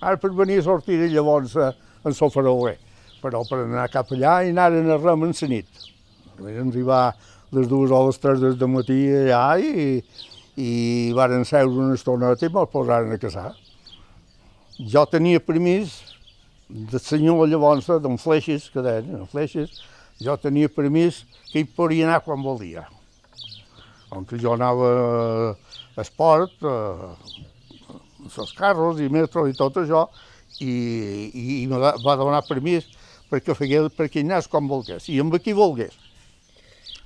[0.00, 1.72] Ara per venir a sortir llavors a,
[2.04, 2.76] en Sofarauer,
[3.22, 5.84] però per anar cap allà i anaren a rem en la nit.
[6.38, 7.02] Vam arribar
[7.54, 10.02] les dues o les tres del matí allà i,
[10.60, 13.52] i varen seure una estoneta i me'ls posaren a caçar.
[14.78, 16.00] Jo tenia permís
[16.68, 19.78] del senyor llavors, d'en Fleixes, que deien, en Fleixes,
[20.18, 22.86] jo tenia permís que hi podia anar quan volia.
[24.10, 24.90] Aunque jo anava
[25.94, 27.14] a esport, a,
[28.26, 30.08] els carros i metro i tot això,
[30.58, 30.70] i,
[31.30, 32.86] i, i me va donar permís
[33.30, 35.94] perquè feia perquè hi anés quan volgués, i amb qui volgués.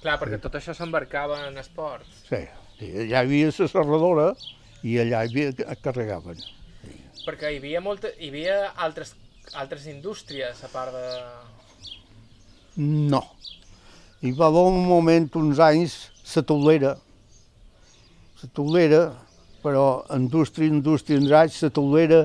[0.03, 2.23] Clar, perquè tot això s'embarcava en esports.
[2.29, 2.45] Sí,
[2.81, 4.29] allà hi havia la serradora
[4.87, 6.39] i allà hi havia, que carregaven.
[7.29, 9.11] Perquè hi havia, molta, hi havia altres,
[9.61, 11.09] altres indústries, a part de...
[12.81, 13.21] No.
[14.25, 15.97] Hi va haver un moment, uns anys,
[16.33, 16.93] la tolera.
[18.41, 19.03] La tolera,
[19.61, 19.83] però
[20.17, 22.23] indústria, indústria, anys, la tolera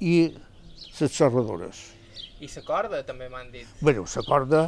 [0.00, 1.82] i les serradores.
[2.40, 3.66] I la corda, també m'han dit.
[3.84, 4.62] Bé, la corda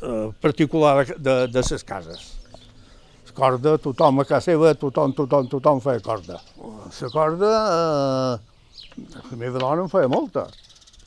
[0.00, 2.24] eh, particular de, de, de les cases.
[3.26, 6.40] La corda, tothom a casa seva, tothom, tothom, tothom feia corda.
[6.62, 8.51] La corda, eh,
[8.96, 10.46] la meva dona en feia molta.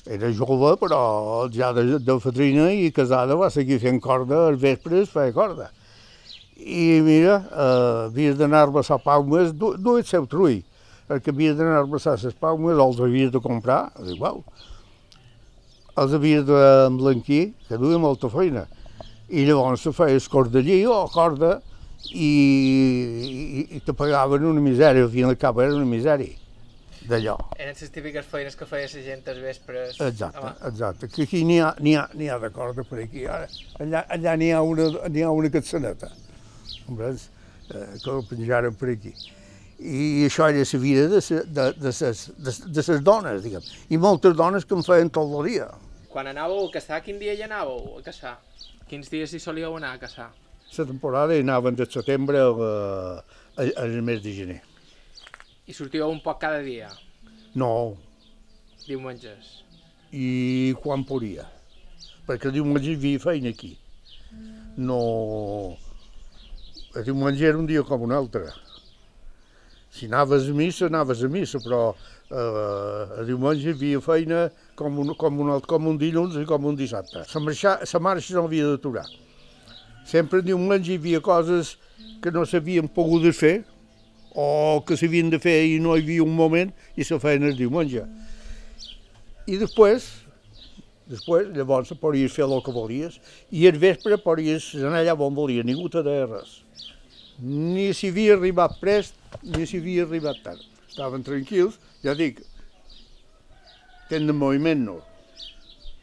[0.06, 5.10] Era jove, però ja de, de fadrina i casada va seguir fent corda, als vespres
[5.10, 5.72] feia corda.
[6.56, 10.62] I mira, eh, havies d'anar-me a Paumes, du, du el seu trull,
[11.10, 14.44] perquè havies d'anar-me a les Paumes, els havies de comprar, igual
[15.96, 18.66] els havies d'emblanquir, que duia molta feina.
[19.32, 21.62] I llavors se feia el cordellí o corda
[22.12, 22.32] i,
[23.26, 26.45] i, i te pagaven una misèria, al fin i al cap era una misèria
[27.10, 27.36] d'allò.
[27.58, 30.00] Eren les típiques feines que feia la gent als vespres.
[30.02, 31.10] Exacte, Home, exacte.
[31.14, 32.04] Que aquí n'hi ha, ha,
[32.36, 33.26] ha de corda per aquí.
[33.26, 33.48] Ara,
[33.80, 36.12] allà allà n'hi ha una, ha una catsaneta.
[36.86, 37.30] Comprens?
[37.70, 39.14] Eh, que la penjaren per aquí.
[39.76, 43.66] I això era la vida de, ses, de, de, ses, de, de ses dones, diguem.
[43.90, 45.68] I moltes dones que em feien tot el dia.
[46.14, 48.38] Quan anàveu a caçar, quin dia hi anàveu a caçar?
[48.88, 50.30] Quins dies hi solíeu anar a caçar?
[50.78, 52.52] La temporada hi anaven de setembre a,
[53.58, 54.62] a, al mes de gener.
[55.68, 56.90] I sortíeu un poc cada dia,
[57.56, 57.96] No,
[58.88, 59.64] diumenges.
[60.12, 61.46] i quan podia.
[62.28, 63.78] Perquè el diumenge hi havia feina aquí.
[64.78, 65.78] No...
[66.96, 68.46] El diumenge era un dia com un altre.
[69.92, 74.46] Si anaves a missa, anaves a missa, però eh, el diumenge hi havia feina
[74.80, 77.26] com un, com un, com un dilluns i com un dissabte.
[77.34, 79.06] La marxa, la marxa no havia d'aturar.
[80.06, 81.76] Sempre el diumenge hi havia coses
[82.22, 83.58] que no s'havien pogut fer
[84.36, 87.56] o que s'havien de fer i no hi havia un moment i se feien el
[87.56, 88.04] diumenge.
[89.48, 90.10] I després,
[91.08, 93.20] després, llavors podies fer el que volies
[93.52, 96.60] i al vespre podies anar allà on volia, ningú te deia res.
[97.40, 100.62] Ni s'hi havia arribat prest, ni s'hi havia arribat tard.
[100.90, 102.40] Estaven tranquils, ja dic,
[104.10, 105.00] tenen moviment no,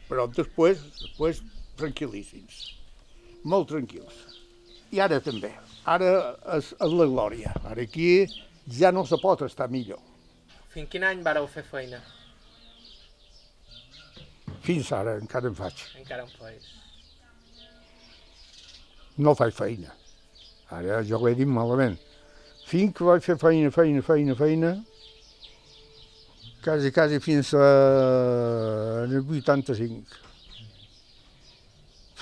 [0.09, 1.41] però després, després
[1.79, 2.63] tranquil·líssims,
[3.49, 4.19] molt tranquils.
[4.93, 5.49] I ara també,
[5.85, 6.11] ara
[6.57, 8.25] és, és la glòria, ara aquí
[8.79, 9.99] ja no se pot estar millor.
[10.73, 11.99] Fins quin any vareu fer feina?
[14.63, 15.83] Fins ara encara en faig.
[15.99, 16.71] Encara en feis.
[19.17, 19.91] no faig feina.
[20.73, 21.99] Ara jo ho he dit malament.
[22.65, 24.71] Fins que vaig fer feina, feina, feina, feina,
[26.63, 27.67] quasi, quasi fins a
[29.03, 30.21] el 85.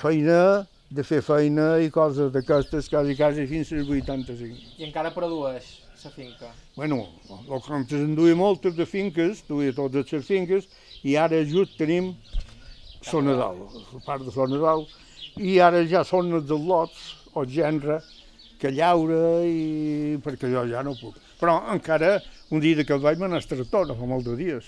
[0.02, 4.60] Feina, de fer feina i coses d'aquestes, quasi, quasi fins al 85.
[4.78, 5.70] I encara produeix
[6.04, 6.50] la finca?
[6.76, 10.68] Bueno, el que ens en duia moltes de finques, duia totes les finques,
[11.08, 12.12] i ara just tenim
[13.02, 13.64] Son Nadal,
[13.94, 14.84] la part de Son Nadal,
[15.40, 18.02] i ara ja són els dels lots, o gendre,
[18.60, 20.20] que llaura, i...
[20.22, 21.16] perquè jo ja no puc.
[21.40, 22.18] Però encara,
[22.52, 24.68] un dia que vaig anar al tractor, no fa molts de dies,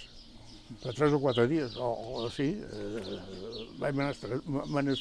[0.81, 1.89] fa tres o quatre dies, o,
[2.23, 3.19] o sí, eh,
[3.81, 3.99] vaig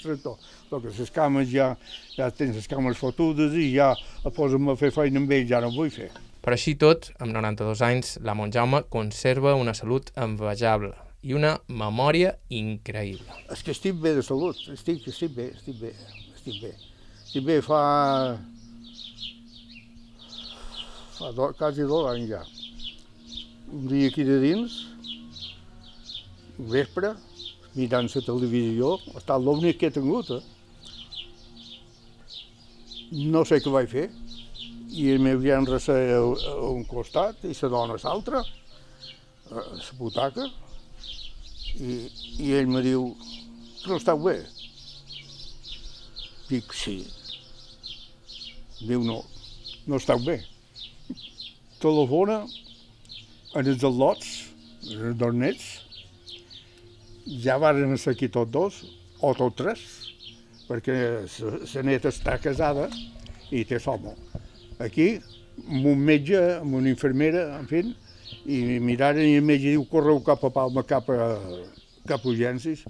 [0.03, 0.37] tractor.
[0.71, 1.73] El que les cames ja,
[2.17, 5.63] ja tens les cames fotudes i ja a posar-me a fer feina amb ells, ja
[5.65, 6.11] no vull fer.
[6.43, 12.35] Però així tot, amb 92 anys, la Montjaume conserva una salut envejable i una memòria
[12.51, 13.37] increïble.
[13.55, 15.93] És que estic bé de salut, estic, estic bé, estic bé,
[16.35, 16.73] estic bé.
[17.23, 17.83] Estic bé fa...
[21.21, 22.43] fa do, quasi dos anys ja.
[23.73, 24.75] Un dia aquí de dins,
[26.59, 27.15] vespre,
[27.75, 30.43] mirant la televisió, ha estat l'únic que he tingut, eh?
[33.33, 34.09] No sé què vaig fer,
[34.93, 36.19] i el meu gendre a,
[36.53, 38.43] a un costat i la dona a l'altre,
[39.51, 40.49] a la butaca,
[41.81, 41.99] i,
[42.39, 43.13] i ell me diu,
[43.83, 44.37] tu no estàs bé?
[46.51, 46.99] Dic, sí.
[48.83, 49.23] Diu, no,
[49.89, 50.43] no estàs bé.
[51.85, 52.43] Telefona
[53.57, 54.29] en els al·lots,
[54.91, 55.65] en els dos nets,
[57.27, 58.81] ja van ser aquí tots dos,
[59.23, 59.83] o tots tres,
[60.69, 60.97] perquè
[61.75, 62.89] la neta està casada
[63.53, 64.15] i té l'home.
[64.83, 65.15] Aquí,
[65.69, 67.85] amb un metge, amb una infermera, en fi,
[68.47, 71.29] i miraren i el metge diu correu cap a Palma, cap a,
[72.09, 72.83] cap a urgències.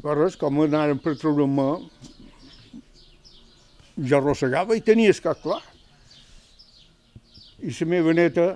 [0.00, 1.66] Però res, com anaren per treure-me,
[3.96, 5.60] jo arrossegava i tenia el cap clar.
[7.64, 8.46] I la meva neta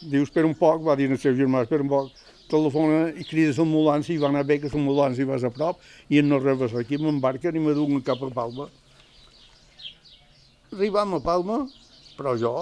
[0.00, 2.19] diu, espera un poc, va dir al seu germà, espera un poc,
[2.50, 5.80] telefona i crides l'ambulància i va anar bé que l'ambulància va a prop
[6.10, 8.68] i no rebes aquí, m'embarquen i me duen cap a Palma.
[10.74, 11.64] Arribam a Palma,
[12.18, 12.54] però jo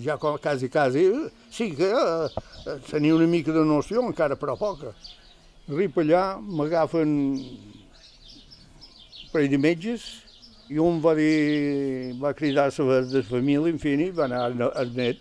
[0.00, 1.04] ja com quasi, quasi,
[1.50, 2.28] sí que eh,
[2.90, 4.94] tenia una mica de noció, encara però poca.
[5.68, 7.38] Arribo allà, m'agafen un
[9.32, 10.22] parell de metges,
[10.72, 15.20] i un va dir, va cridar a la família, en fi, va anar al net,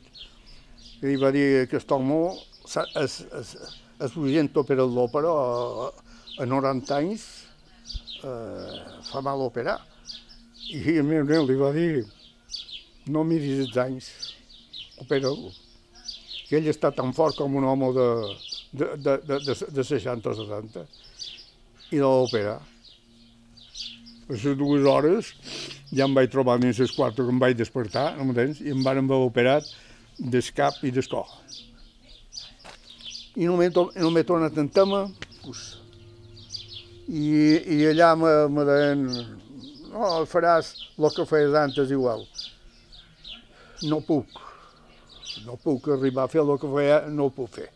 [1.03, 2.38] i va dir que aquest home
[2.80, 3.53] és, és,
[4.07, 5.34] és urgent operar-lo, però
[5.86, 5.88] a,
[6.43, 7.26] a 90 anys
[8.24, 8.78] eh,
[9.09, 9.80] fa mal operar.
[10.72, 12.05] I el meu nen li va dir,
[13.11, 14.09] no miris els anys,
[15.03, 15.51] opera-lo.
[16.47, 18.09] Que ell està tan fort com un home de,
[18.72, 20.86] de, de, de, de, de 60 o 70
[21.91, 22.59] i l'ha d'operar.
[24.32, 25.34] A les dues hores
[25.91, 28.32] ja em vaig trobar dins les quatre que em vaig despertar, no?
[28.32, 29.67] I em van haver operat
[30.19, 31.28] del cap i del cor.
[33.36, 35.05] I no m'he to- no tornat en tema,
[35.43, 35.77] pues,
[37.07, 37.32] i,
[37.75, 39.05] i allà me, me deien,
[39.91, 42.25] no, faràs el que feies antes igual.
[43.88, 44.27] No puc,
[45.45, 47.69] no puc arribar a fer el que feia, no ho puc fer.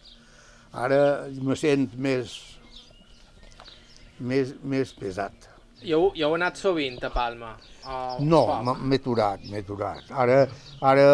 [0.76, 1.00] Ara
[1.42, 2.36] me sent més,
[4.20, 5.48] més, més pesat.
[5.86, 7.56] Jo, jo heu anat sovint a Palma?
[7.86, 8.40] O No,
[8.82, 10.04] m'he aturat, m'he aturat.
[10.10, 10.48] Ara,
[10.82, 11.06] ara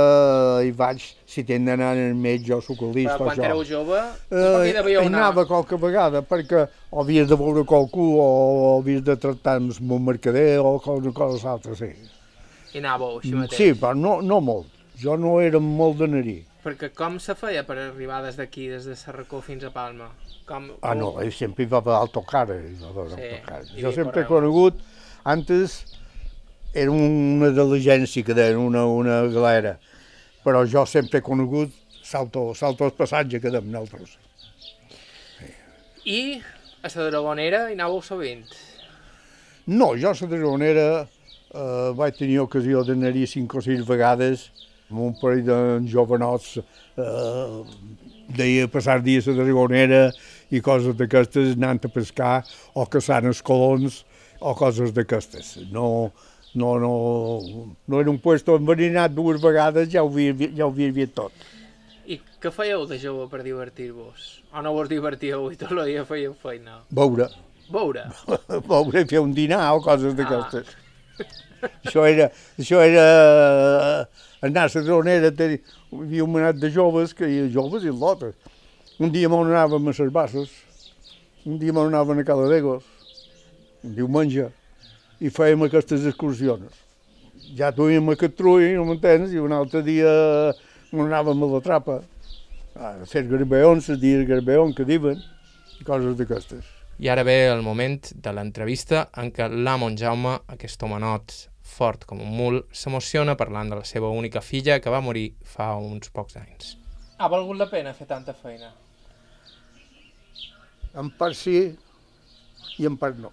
[0.64, 3.46] hi vaig, si tenen d'anar al metge o socorrista Però o quan això.
[3.50, 5.20] éreu jove, Eh, tampoc hi devíeu anar.
[5.20, 10.06] anava qualque vegada perquè o havies de veure qualcú o havies de tractar amb un
[10.06, 11.92] mercader o qualque cosa altra, sí.
[12.74, 13.58] Hi anàveu així mateix.
[13.58, 14.68] Sí, però no, no molt.
[15.02, 16.46] Jo no era molt d'anar-hi.
[16.64, 20.12] Perquè com se feia per arribar des d'aquí, des de Serracó fins a Palma?
[20.46, 22.48] Com, Ah, no, ell sempre hi va per autocar.
[22.50, 23.62] hi va per Sí, autocar.
[23.76, 24.76] i Jo per sempre he conegut,
[25.26, 25.84] antes
[26.74, 29.78] era una diligència que deien, una, una galera,
[30.46, 34.18] però jo sempre he conegut salto, salto el passatge que dem nosaltres.
[36.06, 36.42] I
[36.82, 38.46] a la Dragonera hi anàveu sovint?
[39.68, 44.50] No, jo a la Dragonera eh, vaig tenir ocasió d'anar-hi cinc o sis vegades
[44.92, 45.58] amb un parell de
[45.92, 47.62] jovenots eh,
[48.36, 50.02] deia passar dies a la Dragonera
[50.52, 52.42] i coses d'aquestes, anant a pescar
[52.76, 54.02] o caçant els colons
[54.42, 55.58] o coses d'aquestes.
[55.72, 56.12] No,
[56.54, 56.92] no, no,
[57.88, 61.32] no era un puesto enverinat dues vegades, ja ho havia, ja ho havia vist tot.
[62.06, 64.42] I què fèieu de jove per divertir-vos?
[64.52, 66.82] O no vos divertíeu i tot el dia fèieu feina?
[66.92, 67.30] Veure,
[67.72, 68.04] Veure?
[68.68, 70.74] veure fer un dinar o coses d'aquestes.
[71.86, 72.26] Això era,
[72.58, 75.60] això era eh, anar a la dronera, hi
[75.94, 78.34] havia un manat de joves, que hi havia joves i lotes.
[78.98, 80.50] Un dia m'on anàvem a les basses,
[81.46, 82.84] un dia m'on anàvem a Caladegos,
[83.86, 84.48] un diumenge,
[85.22, 86.82] i fèiem aquestes excursions.
[87.58, 90.12] Ja duíem aquest trull, no m'entens, i un altre dia
[90.92, 92.00] m'on anàvem a la trapa,
[92.76, 95.22] a fer garbeons, a dir garbeon que diuen,
[95.80, 96.66] i coses d'aquestes.
[97.02, 101.34] I ara ve el moment de l'entrevista en què l'Amon Jaume, aquest homenot
[101.72, 105.72] fort com un mul, s'emociona parlant de la seva única filla que va morir fa
[105.80, 106.76] uns pocs anys.
[107.18, 108.74] Ha valgut la pena fer tanta feina?
[110.98, 111.58] En part sí
[112.82, 113.32] i en part no.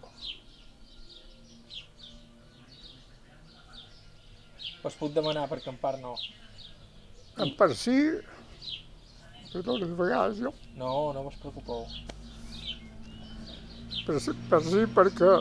[4.86, 6.14] Us puc demanar perquè en part no.
[7.42, 7.96] En part sí,
[9.52, 10.52] però totes vegades jo.
[10.78, 11.86] No, no vos preocupeu.
[14.06, 15.32] Per, sí- per sí perquè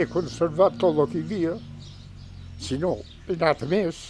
[0.00, 1.54] he conservat tot el que hi havia,
[2.62, 2.94] si no,
[3.28, 4.00] he anat més.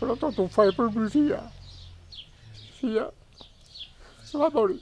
[0.00, 1.42] Però tot ho faig per mi filla.
[2.80, 3.06] Filla
[4.26, 4.80] se va morir.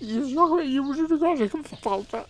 [0.00, 2.24] I això i és una cosa que em fa falta.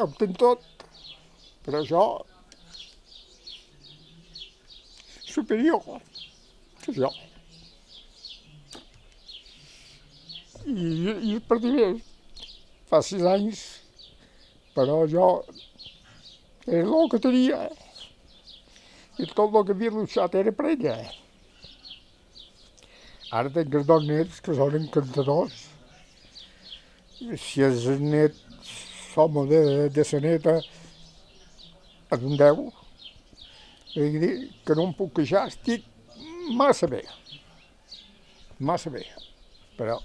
[0.00, 0.84] Ho tinc tot,
[1.64, 2.04] però això
[5.30, 5.80] superior
[6.84, 7.10] que jo.
[10.66, 10.88] I,
[11.32, 11.90] i per dir
[12.90, 13.62] fa sis anys,
[14.76, 15.30] però jo
[16.66, 17.64] era el que tenia
[19.20, 20.96] i tot el que havia luxat era per ella.
[23.30, 25.58] Ara els dos nets que són encantadors.
[27.38, 28.42] Si els nets
[29.12, 30.56] som de, de sa neta,
[32.10, 32.68] és un deu.
[33.94, 34.34] Vull dir
[34.66, 35.86] que no em puc queixar, estic
[36.58, 37.04] massa bé.
[38.58, 39.04] Massa bé.
[39.78, 39.98] Però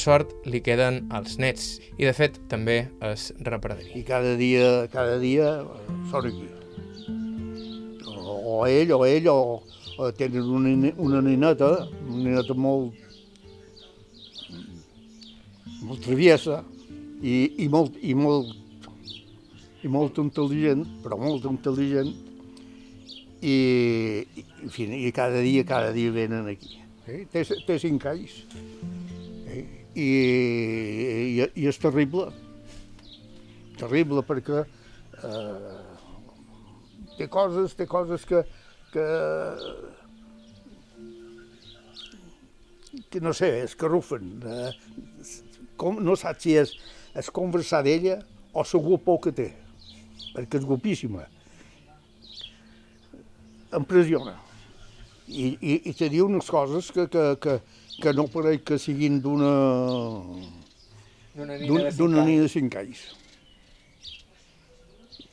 [0.00, 2.78] sort, li queden els nets i, de fet, també
[3.10, 3.92] es reprederia.
[3.98, 5.60] i cada dia, cada dia
[6.20, 6.48] aquí.
[8.06, 9.60] O, o ell, o ell, o,
[9.98, 11.70] o tenen una, una nineta,
[12.08, 12.96] una nineta molt,
[15.84, 16.62] molt traviesa
[17.22, 18.56] i, i, molt, i, molt,
[19.84, 22.12] i molt intel·ligent, però molt intel·ligent,
[23.40, 23.56] i,
[24.36, 26.76] i, en fi, i cada dia, cada dia venen aquí.
[27.08, 27.24] Eh?
[27.32, 28.42] Té, té cinc anys.
[29.94, 32.28] I, i, I és terrible,
[33.80, 35.80] terrible perquè eh,
[37.16, 38.44] té coses, té coses que,
[38.92, 39.06] que,
[43.10, 44.36] que no sé, es carrufen.
[44.46, 44.70] Eh,
[45.80, 46.76] com, no saps si és,
[47.18, 48.20] és conversar d'ella
[48.52, 49.50] o la guapor que té,
[50.36, 51.26] perquè és guapíssima.
[53.74, 54.38] Impressiona.
[55.30, 57.58] I, i, i te diu unes coses que, que, que,
[58.00, 59.52] que no pareix que siguin d'una
[61.34, 62.98] D'una d'un- d'una nina de cinc anys.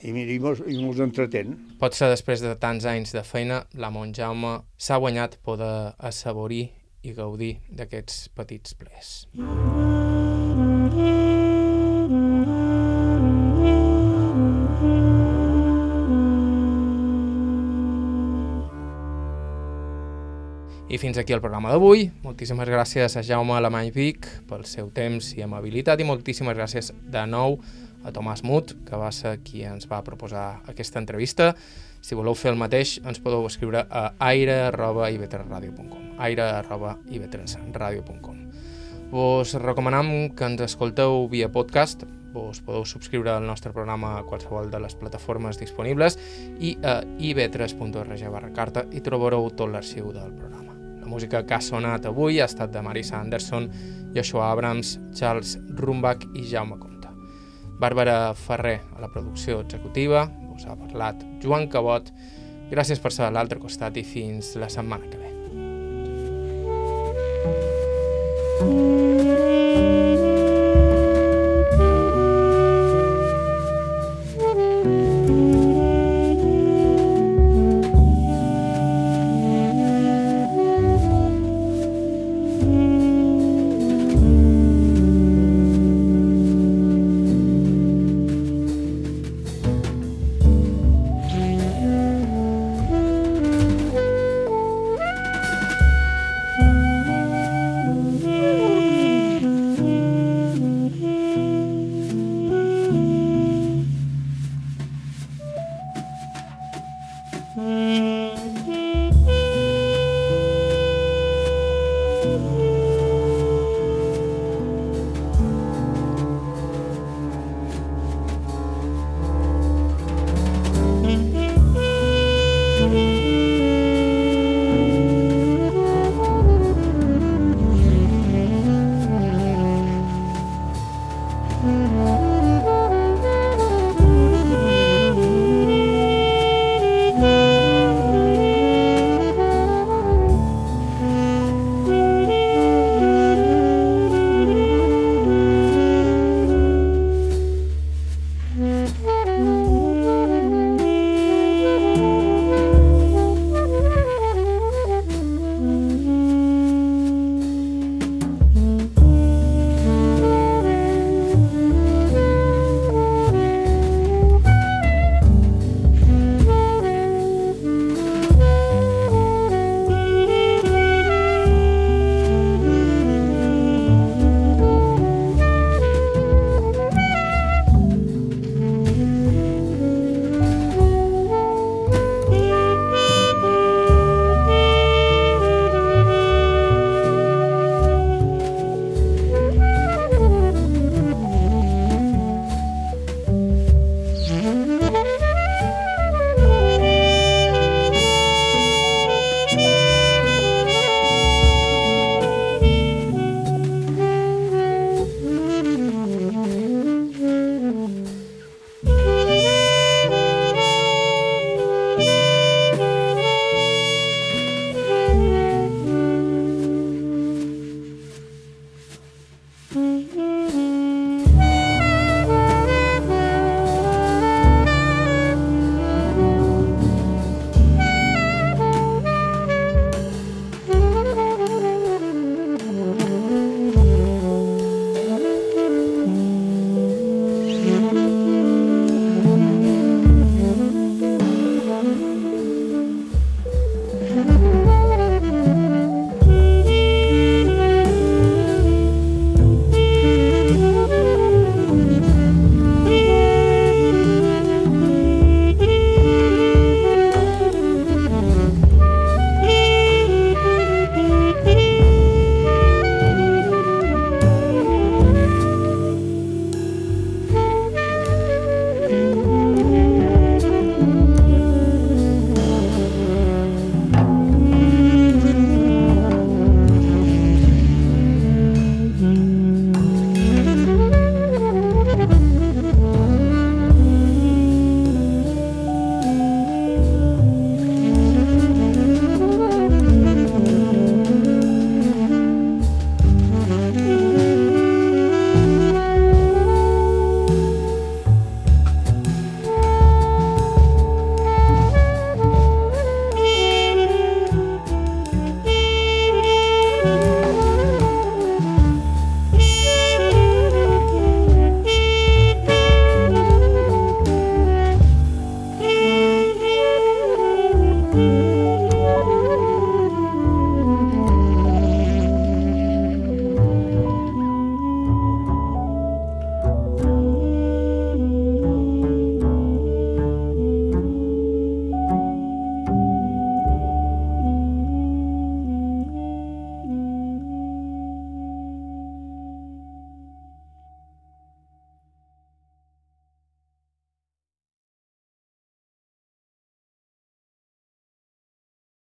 [0.05, 1.55] I mira, i mos, i mos entretén.
[1.81, 6.69] Potser després de tants anys de feina, la Montjaume s'ha guanyat poder assaborir
[7.03, 9.25] i gaudir d'aquests petits plers.
[9.35, 10.06] Thank
[20.97, 22.07] I fins aquí el programa d'avui.
[22.23, 27.21] Moltíssimes gràcies a Jaume Alemany Vic pel seu temps i amabilitat i moltíssimes gràcies de
[27.29, 27.61] nou
[28.01, 31.53] a Tomàs Mut, que va ser qui ens va proposar aquesta entrevista.
[32.01, 38.35] Si voleu fer el mateix, ens podeu escriure a aire.ivetresradio.com aire.ivetresradio.com
[39.13, 44.73] Vos recomanem que ens escolteu via podcast, vos podeu subscriure al nostre programa a qualsevol
[44.73, 46.17] de les plataformes disponibles
[46.57, 50.66] i a ib3.org barra carta i trobareu tot l'arxiu del programa.
[51.07, 53.69] La música que ha sonat avui ha estat de Marisa Anderson,
[54.11, 57.13] Joshua Abrams, Charles Rumbach i Jaume Comte.
[57.79, 62.11] Bàrbara Ferrer a la producció executiva, us ha parlat Joan Cabot,
[62.73, 65.26] gràcies per ser a l'altre costat i fins la setmana que ve.